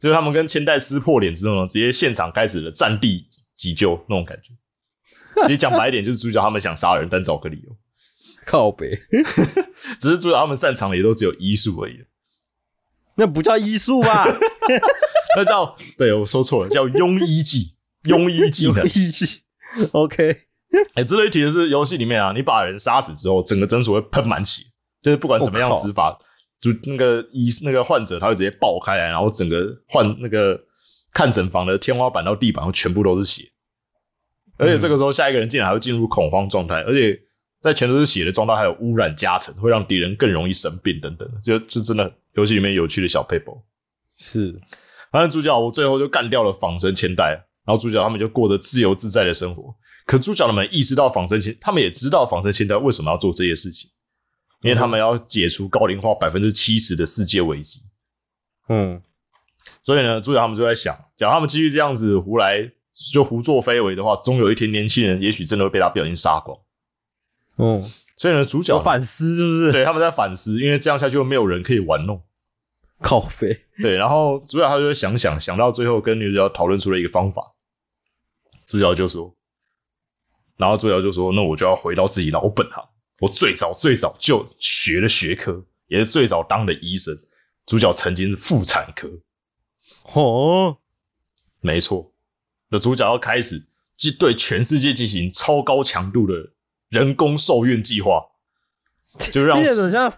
[0.00, 4.52] 就是他们跟千代撕破脸之后呢，直接现场开始了战地急救那种感觉。
[5.46, 7.76] 其实讲白一点，就是主角他们想杀人，但找个理由。
[8.46, 8.90] 靠北，
[9.98, 12.04] 只是主角他们擅长的也都只有医术而已，
[13.16, 14.26] 那不叫医术吧？
[15.36, 17.73] 那叫对我说错了，叫庸医技，
[18.10, 18.98] 庸医技能庸。
[18.98, 19.40] 医技。
[19.92, 20.36] OK，
[20.94, 24.62] 哎、值得一提的是，游戏里面啊，你把人杀死之后，整个诊所会喷满血，
[25.02, 26.16] 就是不管怎么样死法，
[26.60, 30.60] 就那个医那个患者他会直接爆开来，然后整个患那个
[31.12, 33.50] 看诊房的天花板到地板全部都是血，
[34.58, 37.18] 而且这个时候下一个人进来还会进入恐慌状态，而且
[37.60, 43.60] 在全都是血的状态还有污染加成，会让敌人更容易生病等等，就就真的游戏里面有趣的小 paper。
[44.16, 44.60] 是
[45.10, 49.74] 反正主角我最后就干掉了仿生千代，然后主角他们就过着自由自在的生活。
[50.06, 53.90] 可主角他们意识到仿生千，他们也知道仿生千代为什么要做这些事情，
[54.62, 57.80] 因为他们要解除高龄化百分之七十的世界危机。
[58.68, 59.00] 嗯，
[59.82, 62.70] 所以呢，主角他们就在想，假如他们继续这样子胡来
[63.12, 66.58] 就胡作非为的话，终有一天年轻人也许真的会被他不小心杀光。
[67.56, 69.72] 嗯，所以呢，主角有反思是不是？
[69.72, 72.22] 对他们在反思，因为这样下去就没有人可以玩弄。
[73.00, 77.53] 靠背，对，然后主角他就想想想到最后跟女主角讨论出了一个方法，
[78.66, 79.34] 主角就说，
[80.56, 82.82] 然后主角就说，那我就要回到自己老本行，
[83.20, 87.18] 我最早最早就学的学科，也是最早当的医生。
[87.66, 89.08] 主角曾经是妇产科，
[90.12, 90.78] 哦，
[91.60, 92.12] 没错。
[92.68, 96.34] 那主角要开始即对全世界进行超高强度的
[96.90, 98.22] 人工受孕计划，
[99.32, 100.12] 就让听起来很像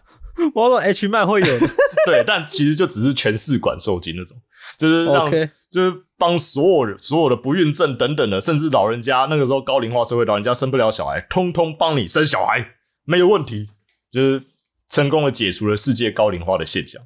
[0.55, 1.68] 某种 H 漫会有的。
[2.05, 4.36] 对，但其实就只是全试管受精那种，
[4.76, 5.30] 就是让
[5.70, 13.69] 就是帮所有人所有的不孕症等等的，甚至老人家那个时候高龄化社会，老人家生不了小孩，通通帮你生小孩，没有问题，
[14.11, 14.43] 就是
[14.89, 17.03] 成功的解除了世界高龄化的现象，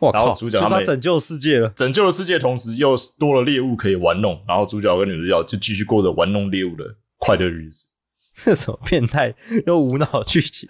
[0.00, 1.68] 哇靠，然后主角他拯救世界了。
[1.70, 7.86] 拯救了世界，同时又多了猎物可以玩弄，然后主角跟女主角就继续过着玩弄猎物的快乐日子。
[8.44, 9.34] 这什么变态
[9.66, 10.68] 又无脑剧情？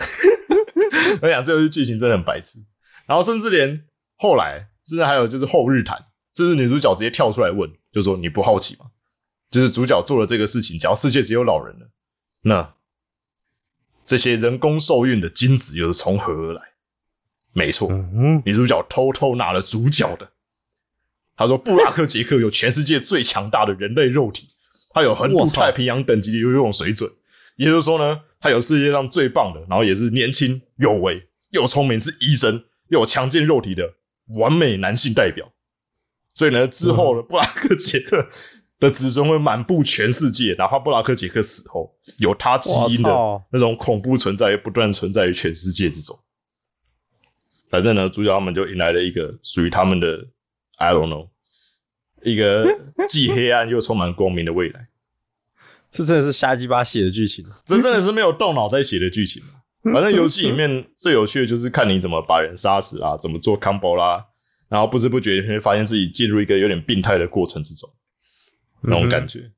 [1.23, 2.59] 我想这个剧情真的很白痴，
[3.07, 3.85] 然后甚至连
[4.17, 5.99] 后来，甚至还有就是后日谈，
[6.35, 8.87] 甚至女主角直接跳出来问，就说你不好奇吗？
[9.51, 11.89] 就是主角做了这个事情，假如世界只有老人了，
[12.43, 12.75] 那
[14.05, 16.61] 这些人工受孕的精子又是从何而来？
[17.53, 20.33] 没错，嗯，女主角偷偷拿了主角的。
[21.37, 24.49] 他说：“布拉克杰克有全世界最强大的人类肉体，
[24.91, 27.11] 他有横渡太平洋等级的游泳水准。
[27.57, 33.95] 也就是说呢，他有世界上最棒的，然后也是年轻有为又聪明，是医生又有强健肉体的
[34.41, 35.53] 完美男性代表。
[36.35, 38.27] 所以呢，之后呢，布拉克杰克
[38.81, 43.11] 的子孙会满布全世界，哪怕布拉克杰克死后，有他基因的
[43.51, 46.19] 那种恐怖存在，不断存在于全世界之中。
[47.71, 50.27] 反正呢，主角他们就迎来了一个属于他们的
[50.77, 51.29] I don't know，
[52.23, 52.67] 一个
[53.09, 54.89] 既黑暗又充满光明的未来。
[55.91, 57.45] 这真的是瞎鸡巴写的剧情。
[57.65, 59.41] 这真的是没有动脑在写的剧情。
[59.85, 64.25] 反正游戏里面最有趣的就是看你怎么把人杀死啊，怎么做 combo 啦，
[64.75, 67.89] 然后不知不觉你会发现自己进入一个有点病态的过程之中，
[68.81, 69.53] 那种感觉，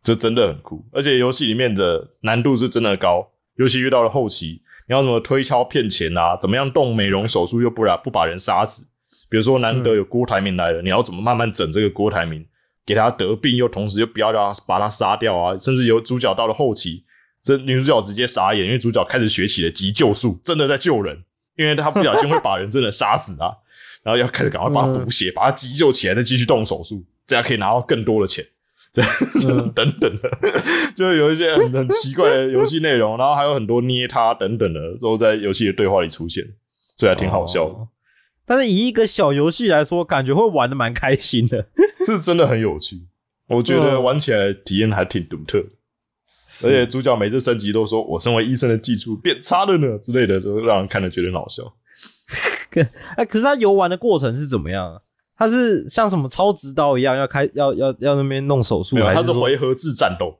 [0.00, 0.86] 这真的很酷。
[0.92, 8.86] 而且游戏里面的难度是真的高，尤其遇到了后期，你要怎么推敲骗钱啊，怎么样动美容手术又不然不把人杀死。
[9.28, 12.46] 比如说难得有郭台铭来了，你要怎么慢慢整这个郭台铭，
[12.86, 17.04] 给他得病，又同时又不要让他把他杀掉啊，甚至有主角到了后期。
[17.42, 21.24] 这女主角直接傻眼，因为主角开始学起了急救术，真的在救人，
[21.56, 23.50] 因为他不小心会把人真的杀死啊，
[24.04, 28.44] 然后要开始赶快把它补血，把它急救起来，再继续动手术，这样可以拿到更多的钱，
[28.92, 30.30] 这样子等等的，
[30.94, 36.44] 就是有一些很很奇怪的游戏内容，然后还有很多捏他等等的，都在游戏的对话里出现，
[36.96, 37.88] 所以还挺好笑的，哦
[38.46, 41.66] 但是以一个小游戏来说，感觉会玩的蛮开心的。
[42.04, 43.00] 是真的很有趣，
[43.48, 45.68] 我觉得玩起来体验还挺独特的。
[46.64, 51.64] 而且主角每次升级都说：“我身为医生的技术变差了呢”之类的，都让人看了觉得很好笑。
[53.16, 54.98] 哎，可是他游玩的过程是怎么样啊？
[55.36, 60.38] 他是像什么超直刀一样，要开要要要那边弄手术，没有，它是回合制战斗，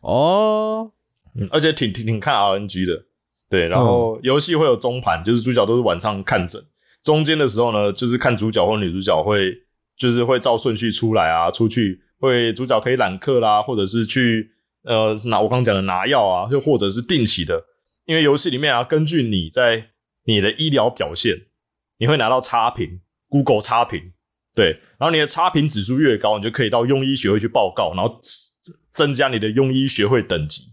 [0.00, 0.92] 哦，
[1.34, 3.04] 嗯，而且挺挺挺看 RNG 的。
[3.50, 6.62] 对，然后游戏会有中盘，就是主角都是晚上看诊，
[7.02, 9.52] 中间的时候呢，就是看主角或女主角会
[9.96, 14.50] 就是会照顺序出来啊，出去会主角可以揽客啦，或者是去
[14.84, 17.64] 呃拿我刚刚讲的拿药啊，又或者是定期的，
[18.04, 19.88] 因为游戏里面啊，根据你在
[20.24, 21.46] 你的医疗表现，
[21.98, 24.12] 你会拿到差评，Google 差评，
[24.54, 28.20] 对，然后你的差评指数越高，你就可以到庸医学会去报告，然后
[28.92, 30.72] 增加你的庸医学会等级。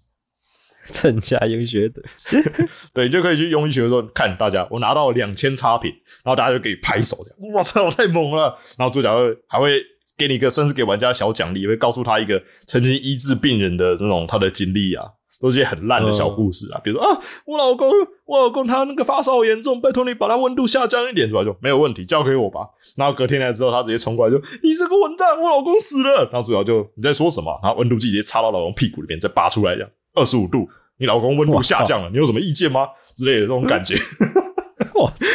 [0.86, 2.38] 增加庸医学等级，
[2.94, 5.90] 对，你就可以去庸医学会说，看大家，我拿到两千差评，
[6.24, 8.56] 然后大家就可以拍手，这样，哇操，太猛了！
[8.78, 9.84] 然后主角会还会
[10.16, 15.04] 给你一个，算是给玩家小奖励，会告诉他一个曾经医治病人的这种他的经历啊，
[15.40, 17.90] 都是些很烂的小故事啊，比如说啊，我老公，
[18.26, 22.62] 我老公他那个发烧严重，拜托你把他温度下降一点，主角就没有问题，交给我吧。
[22.96, 26.24] 然后隔天来之后，他直接冲过来就，你这个混蛋，我老公死了。
[26.32, 27.60] 然后主角就你在说什么？
[27.62, 30.68] 然后温度计直接插到老公屁股里面，再拔出来，这样二十五度，
[30.98, 32.88] 你老公温度下降了，你有什么意见吗？
[33.16, 33.96] 之类的这种感觉。
[34.96, 35.26] 我操，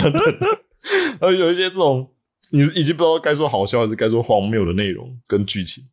[0.00, 0.46] 等等的，
[1.20, 2.08] 然后有一些这种
[2.50, 5.84] 你已经不知道该说好笑还是该说荒谬的内容跟剧情，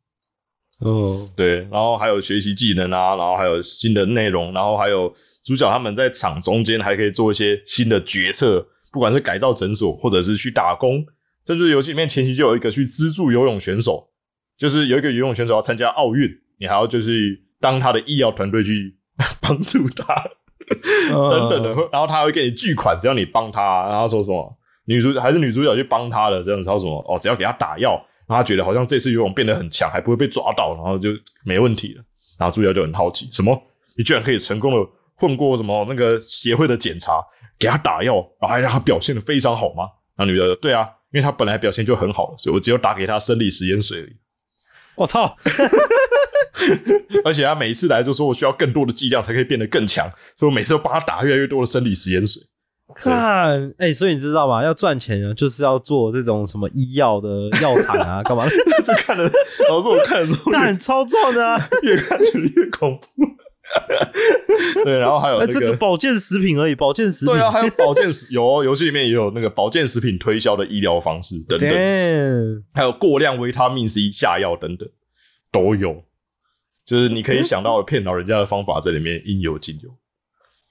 [0.82, 5.13] 哦，对，然后还有学习技能啊，然后还有新的内容，然后还有
[5.43, 11.05] 主角他们在场中间还可以做一些新的决策，不管是改造诊所或者是去打工，
[11.47, 14.09] 甚至游戏里面前期就有一个去资助游泳选手，
[14.57, 18.97] 就是有一个游泳选手要参加奥运，你还要就是当他的医疗团队去
[19.39, 20.23] 帮助他。
[21.11, 31.09] 等等的，然后他会给你巨款，只要你帮他，然后说什么女主还是女主角去帮他的这样子，然后什么哦，只要给他打药，然后他觉得好像这次游泳变得很强，还不会被抓到，然后就
[31.43, 32.03] 没问题了。
[32.38, 33.57] 然后主角就很好奇，什么
[33.95, 37.23] 你居然可以成功的混过什么那个协会的检查，
[37.57, 39.86] 给他打药，然后还让他表现的非常好吗？
[40.17, 44.15] 那女的对啊，因为他本来表现就很好了，所以我只有打给他生理食盐水而已。
[44.95, 45.36] 我操，
[47.23, 52.41] 而且他每一次来就说我需要更多的剂量才可以变得更强，所以我每次都帮他打越来越多的生理食盐水。
[52.93, 54.63] 看，哎、所以你知道吗？
[54.63, 58.45] 要赚钱啊，就是要做这种什么医药的药厂啊，干嘛？
[58.86, 59.23] 这看了，
[59.69, 61.69] 老师我看的时候干超赚的啊！
[61.81, 63.07] 越看觉得越恐怖。
[64.83, 67.33] 对，然后还有哎、那这个保健食品而已，保健食品。
[67.33, 74.88] 对啊，还有保健食有哦游戏里面也有那个保健食品推销的医疗方式等等，Damn，还有过量维他命 C 下药等等
[75.51, 76.03] 都有，
[76.86, 79.89] 就是你可以想到的骗老人家的方法，在里面应有尽有。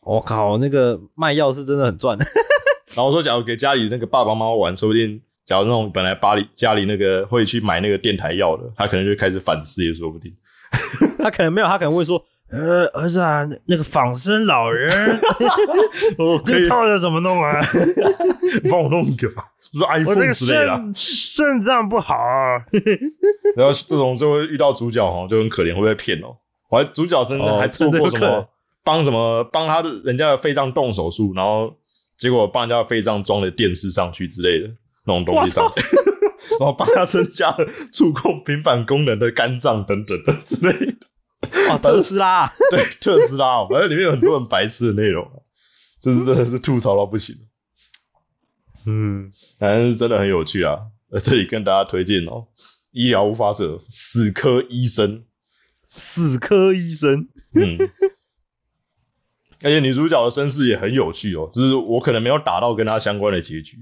[0.04, 2.16] 我靠，那个卖药是真的很赚。
[2.94, 10.32] 然后说，假如给家里那个爸爸妈妈玩，说不定，假如那种本来巴黎家里那个会去买那个电台药的，他可能就开始反思，也说不定。
[11.18, 14.90] 他可能没有，他可能会说：“呃，儿子啊，那个仿生老人，
[16.18, 17.58] 哦，这个套要怎么弄啊？
[18.62, 20.80] 你帮我弄一个吧，就是 iPhone 之类的啊。
[20.94, 22.62] 肾肾脏不好啊。
[23.56, 26.36] 然后这种就会遇到主角哦，就很可怜，会被骗哦。
[26.68, 28.48] 我还主角真的哦还做过什么
[28.84, 29.42] 帮什么？
[29.52, 31.74] 帮他的人家的肺脏动手术，然后
[32.16, 34.68] 结果帮人家的肺脏装了电视上去之类的
[35.06, 35.80] 那种东西上去，
[36.60, 40.94] 然后帮他增加了触控平板功能的肝脏等等的之类的。
[41.70, 45.42] 哦，特斯拉， 对，特斯拉哦，反正里面有很多很白痴的内容，啊。
[46.00, 47.34] 就是真的是 吐槽到不行。
[48.86, 50.78] 嗯，反正是真的很有趣啊！
[51.10, 52.32] 在这里跟大家推荐哦，
[52.90, 55.24] 《医疗无法者》死科医生，
[55.88, 57.78] 死科医生，嗯，
[59.64, 63.78] 而且女主角的身世也很有趣哦，就是我可能没有打到跟她相关的结局，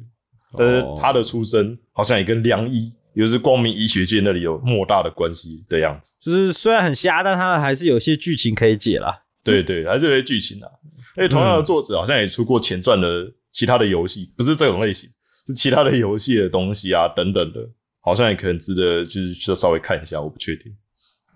[0.57, 6.17] 但是哦她的出身好像也跟良医，也就是光明医学界那里有莫大的关系的样子。
[6.21, 9.25] 就是虽然很瞎，但他还是有些剧情可以解啦。
[9.45, 10.69] 对对，还是有些剧情啊。
[11.17, 15.11] 而且同样的作者好像也出过前传的其他的游戏，不是这种类型，
[15.47, 17.61] 是其他的游戏的东西啊等等的，
[18.01, 20.73] 好像也可能值得就是去稍微看一下，我不确定。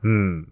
[0.03, 0.47] 嗯，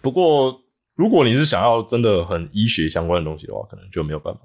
[0.00, 0.60] 不过
[0.98, 4.40] 如果你是想要真的很医学相关的东西的话，可能就没有办法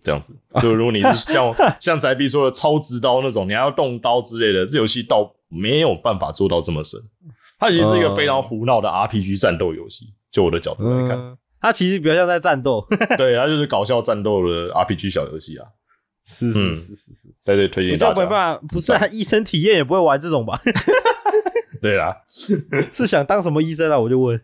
[0.00, 0.32] 这样子。
[0.62, 7.00] 就如果你是像 像宅逼说的超直刀那种，你还要动刀之类的，这游戏倒没有办法做到这么深。
[7.58, 12.86] 它其实是一个非常胡闹的 RPG 战斗游戏，就我的角度来看，嗯，他其实比较像在战斗。
[13.18, 15.66] 对，它就是搞笑战斗的 RPG 小游戏啊。
[16.24, 18.22] 是是是是是，在这里推荐大家。
[18.22, 20.58] 没办法，不是啊， 医生体验也不会玩这种吧？
[21.82, 22.16] 对啦，
[22.90, 23.98] 是想当什么医生啊？
[23.98, 24.40] 我就问。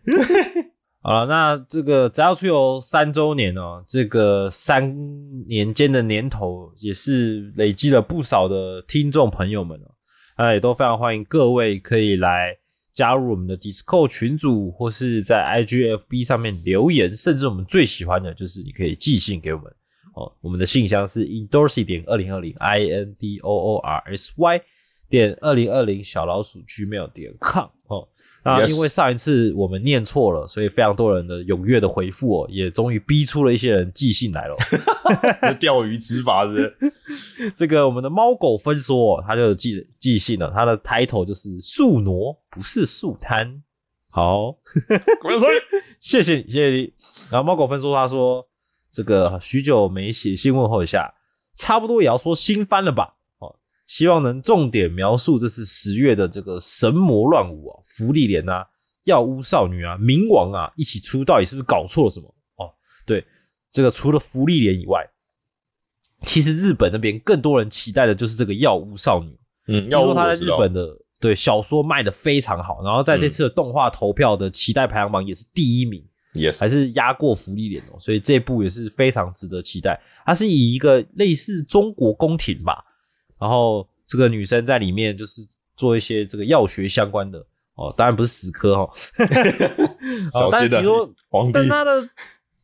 [1.03, 4.95] 好了，那这个只要出游三周年哦，这个三
[5.47, 9.89] 年间的年头也是累积了不少的听众朋友们哦，
[10.37, 12.55] 那也都非常欢迎各位可以来
[12.93, 19.73] 加入我们的 Discord 群组，或是在 IGFB 上面留言，甚至我们最喜欢的就是你可以寄信给我们
[20.15, 24.61] 哦，我们的信箱是 Indorsy 点二零二零 i n d o o r s y
[25.09, 28.07] 点二零二零小老鼠 gmail 点 com 哦。
[28.43, 34.57] 那因为上一次我们念错了，所以非常多人的踊跃的回复哦，也终于逼出了一些人寄信来了。
[35.61, 36.75] 钓鱼执法是？
[37.55, 43.63] 这个我们的猫狗分说、哦，他就寄寄信了，他的 title 就是树挪不是树摊。
[44.11, 44.57] 好，
[45.21, 45.49] 滚水！
[46.01, 46.93] 谢谢你，谢谢你。
[47.31, 48.45] 然后猫狗分说，他说
[48.91, 51.15] 这个许久没写信问候一下，
[51.55, 53.17] 差不多也要说新番了吧？
[53.91, 58.65] 哦，希望能重点描述这次十月的这个神魔乱舞啊，福利莲啊，
[59.05, 62.35] 药屋少女啊，冥王啊一起出，到底是不是搞错了什么？
[62.57, 62.73] 哦，
[63.05, 63.25] 对，
[63.71, 65.05] 这个除了福利莲以外，
[66.25, 69.37] 其实日本那边更多人期待的就是这个药屋少女。
[69.67, 76.03] 嗯，听要说他在日本的对小说卖的非常好，然后在这次的动画投票的期待排行榜也是第一名
[76.35, 80.01] ，yes 还是压过福利脸哦，所以这部也是非常值得期待。
[80.25, 82.85] 它是以一个类似中国宫廷吧，
[83.41, 85.41] 然后这个女生在里面就是
[85.77, 87.39] 做一些这个药学相关的
[87.75, 88.83] 哦，当然不是死磕哈、
[90.35, 92.09] 哦，哦但小心的是听说皇帝但它的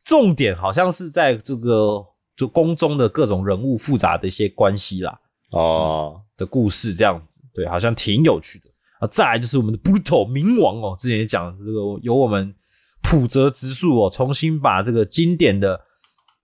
[0.04, 2.04] 重点好像是在这个
[2.36, 5.18] 就宫中的各种人物复杂的一些关系啦。
[5.52, 8.66] 哦，的故事这样子，对，好像挺有趣的
[9.00, 9.06] 啊。
[9.06, 12.54] 再来就是我们的 Bruto 冥王哦，之前也讲这个由我们
[13.00, 15.78] 普泽直树哦，重新把这个经典的《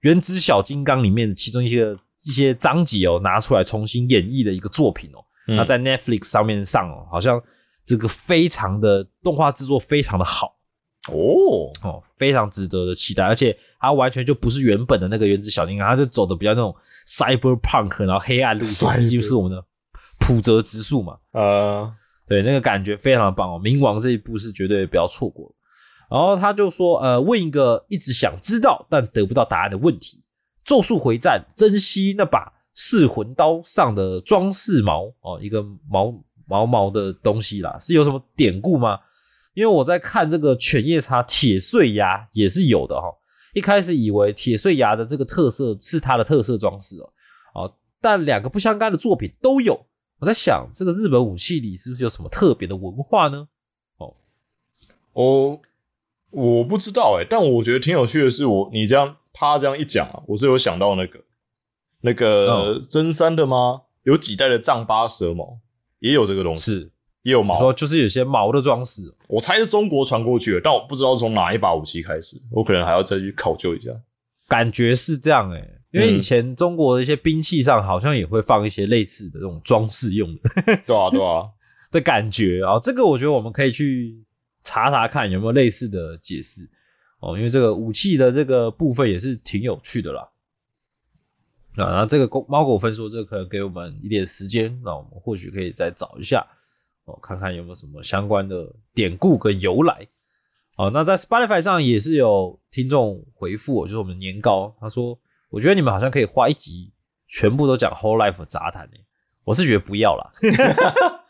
[0.00, 1.94] 原子小金刚》里面的其中一些
[2.24, 5.18] 一些章节哦拿出来重新演绎的一个作品哦。
[5.48, 7.42] 嗯那在 Netflix 上面上哦，好像
[7.84, 10.56] 这个非常的动画制作非常的好。
[11.08, 16.72] 哦，哦，非常值得的期待，而且它完全就不是原本的那个原子小金刚，它就走的比较那种
[17.08, 19.64] cyberpunk，然后黑暗路线 竟是我们的
[20.20, 21.92] 普泽直树嘛，呃，
[22.28, 23.60] 对，那个感觉非常的棒哦。
[23.60, 25.52] 冥王这一部是绝对不要错过
[26.08, 30.21] 然后他就说，呃，问一个一直想知道但得不到答案的问题：
[30.64, 36.14] 咒术回战珍惜那把噬魂刀上的装饰毛哦，一个毛
[36.46, 38.98] 毛毛的东西啦，是有什么典故吗？
[39.54, 43.08] 因为我在看这个犬夜叉铁碎牙也是有的哈、
[43.52, 47.12] 一开始以为铁碎牙的这个特色是它的特色装饰哦，
[47.54, 49.86] 哦，但两个不相干的作品都有。
[50.20, 53.48] 我在想，这个日本武器里是不是有什么特别的文化呢？
[53.98, 54.14] 哦，
[55.12, 55.60] 哦
[56.30, 61.20] 我不知道哎、但我觉得挺有趣的是我，你这样他这样一讲啊，我是有想到那个
[62.02, 63.82] 那个真三的吗？
[64.04, 65.58] 有几代的丈八蛇矛
[66.00, 67.56] 也有这个东西，是也有毛。
[67.58, 73.90] 说就是有些毛的装饰，我猜是中国传过去的，但我不知道是从哪一把武器开始，我可能还要再去考究一下。
[74.48, 80.50] 感觉是这样哎、因为以前中国的一些兵器上好像也会放一些类似的这种装饰用的
[80.84, 81.48] 对啊，对啊，
[81.90, 84.22] 的感觉啊、这个我觉得我们可以去
[84.64, 86.68] 查查看有没有类似的解释
[87.22, 90.28] 哦，因为这个武器的这个部分也是挺有趣的啦。
[91.76, 96.44] 啊，然后这个猫狗分说，这可能给我们一点时间，那我们或许可以再找一下
[97.04, 100.06] 哦，看看有没有什么相关的典故跟由来。
[100.76, 105.16] 哦，那在 Spotify 上也是有听众回复我，就是我们年糕，他说，
[105.48, 106.92] 我觉得你们好像可以花一集
[107.28, 108.90] 全部都讲 Whole Life 杂谈，
[109.44, 110.32] 我是觉得不要啦。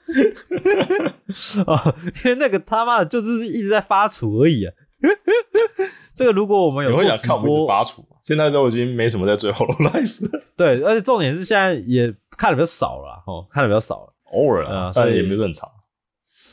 [1.66, 4.72] 哦，因为那个他妈的就是一直在发厨而已啊。
[6.14, 8.08] 这个如果我们有你会做直想看我们一直播，发出吗？
[8.22, 14.12] 现在都已经没什么在追 Hollow Life 了，对，而且重点是现在也看的比较少了啦哦，看的比较少了。
[14.32, 15.68] 偶尔啊，嗯所以但也没有很长。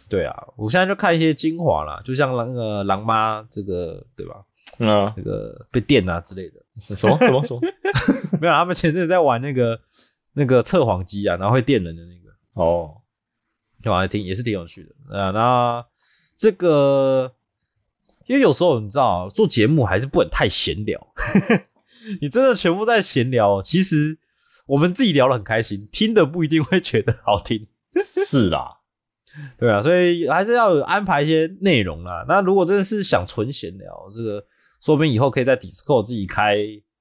[0.09, 4.43] 对啊，我现在就看一些精华啦，就像那个狼妈这个对吧？
[4.79, 7.61] 嗯啊，那个被电啊之类的，什么什么什么？
[8.41, 9.79] 没有，他们前阵子在玩那个
[10.33, 12.31] 那个测谎机啊，然后会电人的那个，
[12.61, 12.95] 哦，
[13.83, 15.31] 就好像挺也是挺有趣的啊。
[15.31, 15.85] 那
[16.35, 17.31] 这个，
[18.29, 21.07] 因为有时候你知道做节目还是不能太闲聊，
[22.21, 24.19] 你真的全部在闲聊，其实
[24.67, 27.65] 我们自己聊得很开心，听的不一定会觉得好听。
[28.05, 28.77] 是啦，
[29.57, 32.23] 对啊，所以还是要有安排一些内容啦。
[32.27, 34.45] 那如果真的是想纯闲聊，这个
[34.79, 36.55] 说不定以后可以在 Discord 自己开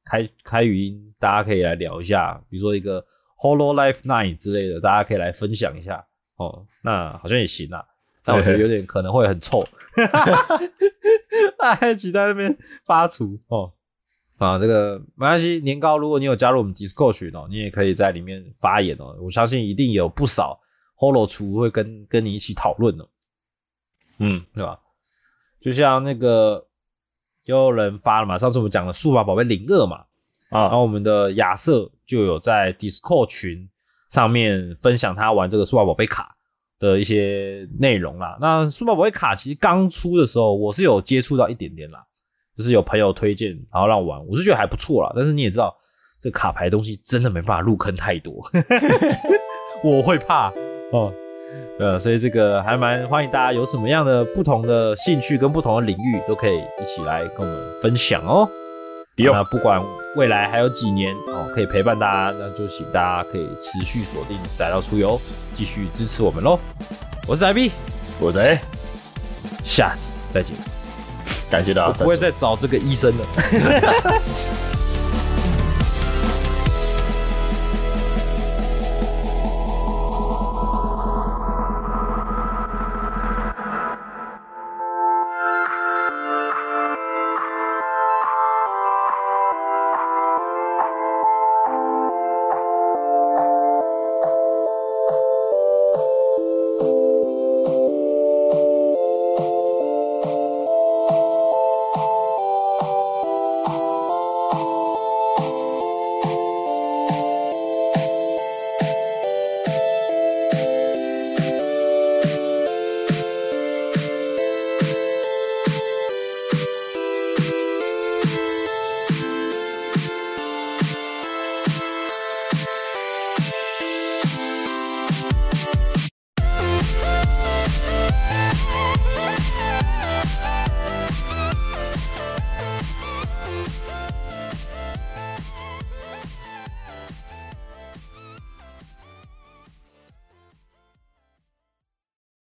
[0.06, 3.04] 开开语音，大家可以来聊一下，比如说一个
[3.38, 6.02] Hollow Life Night 之类的，大家可以来分享一下
[6.38, 6.64] 哦。
[6.82, 7.84] 那好像也行啊，
[8.24, 9.62] 但我觉得 有点可能会很臭，
[11.58, 13.72] 大家一起在那边发厨哦。
[14.38, 19.16] 啊，这个没关系，年糕，如果你有加入我们 Discord 群哦，你也可以在里面发言哦。
[19.20, 20.60] 我相信一定有不少
[20.96, 23.08] Holo 厨会跟跟你一起讨论哦，
[24.18, 24.78] 嗯，对吧？
[25.60, 26.68] 就像那个
[27.46, 29.96] 有人发了嘛，上次我们讲的数码宝贝零二嘛，
[30.50, 33.68] 啊然啊，后我们的亚瑟就有在 Discord 群
[34.08, 36.36] 上面分享他玩这个数码宝贝卡
[36.78, 38.36] 的一些内容啦。
[38.40, 42.04] 那数码宝贝卡其实刚出的时候，我是有接触到一点点啦，
[42.56, 45.12] 就是有朋友推荐，然后让我玩，我是觉得还不错啦。
[45.14, 45.74] 但是你也知道，
[46.20, 48.34] 这卡牌东西真的没办法入坑太多，
[49.84, 50.52] 我会怕
[50.92, 51.12] 哦。
[51.78, 58.48] 呃，所以这个还蛮欢迎大家有什么样的不同的兴趣跟不同的领域，都可以一起来跟我们分享哦。
[59.18, 59.82] 那不管
[60.16, 65.20] 未来还有几年哦，可以陪伴大家，那就请大家可以持续锁定宅到出游，
[65.54, 66.58] 继续支持我们喽。
[67.26, 67.72] 我是 IB，
[68.20, 68.58] 我谁？
[69.64, 70.56] 下集再见。
[71.50, 73.24] 感谢大家我不会再找这个医生了。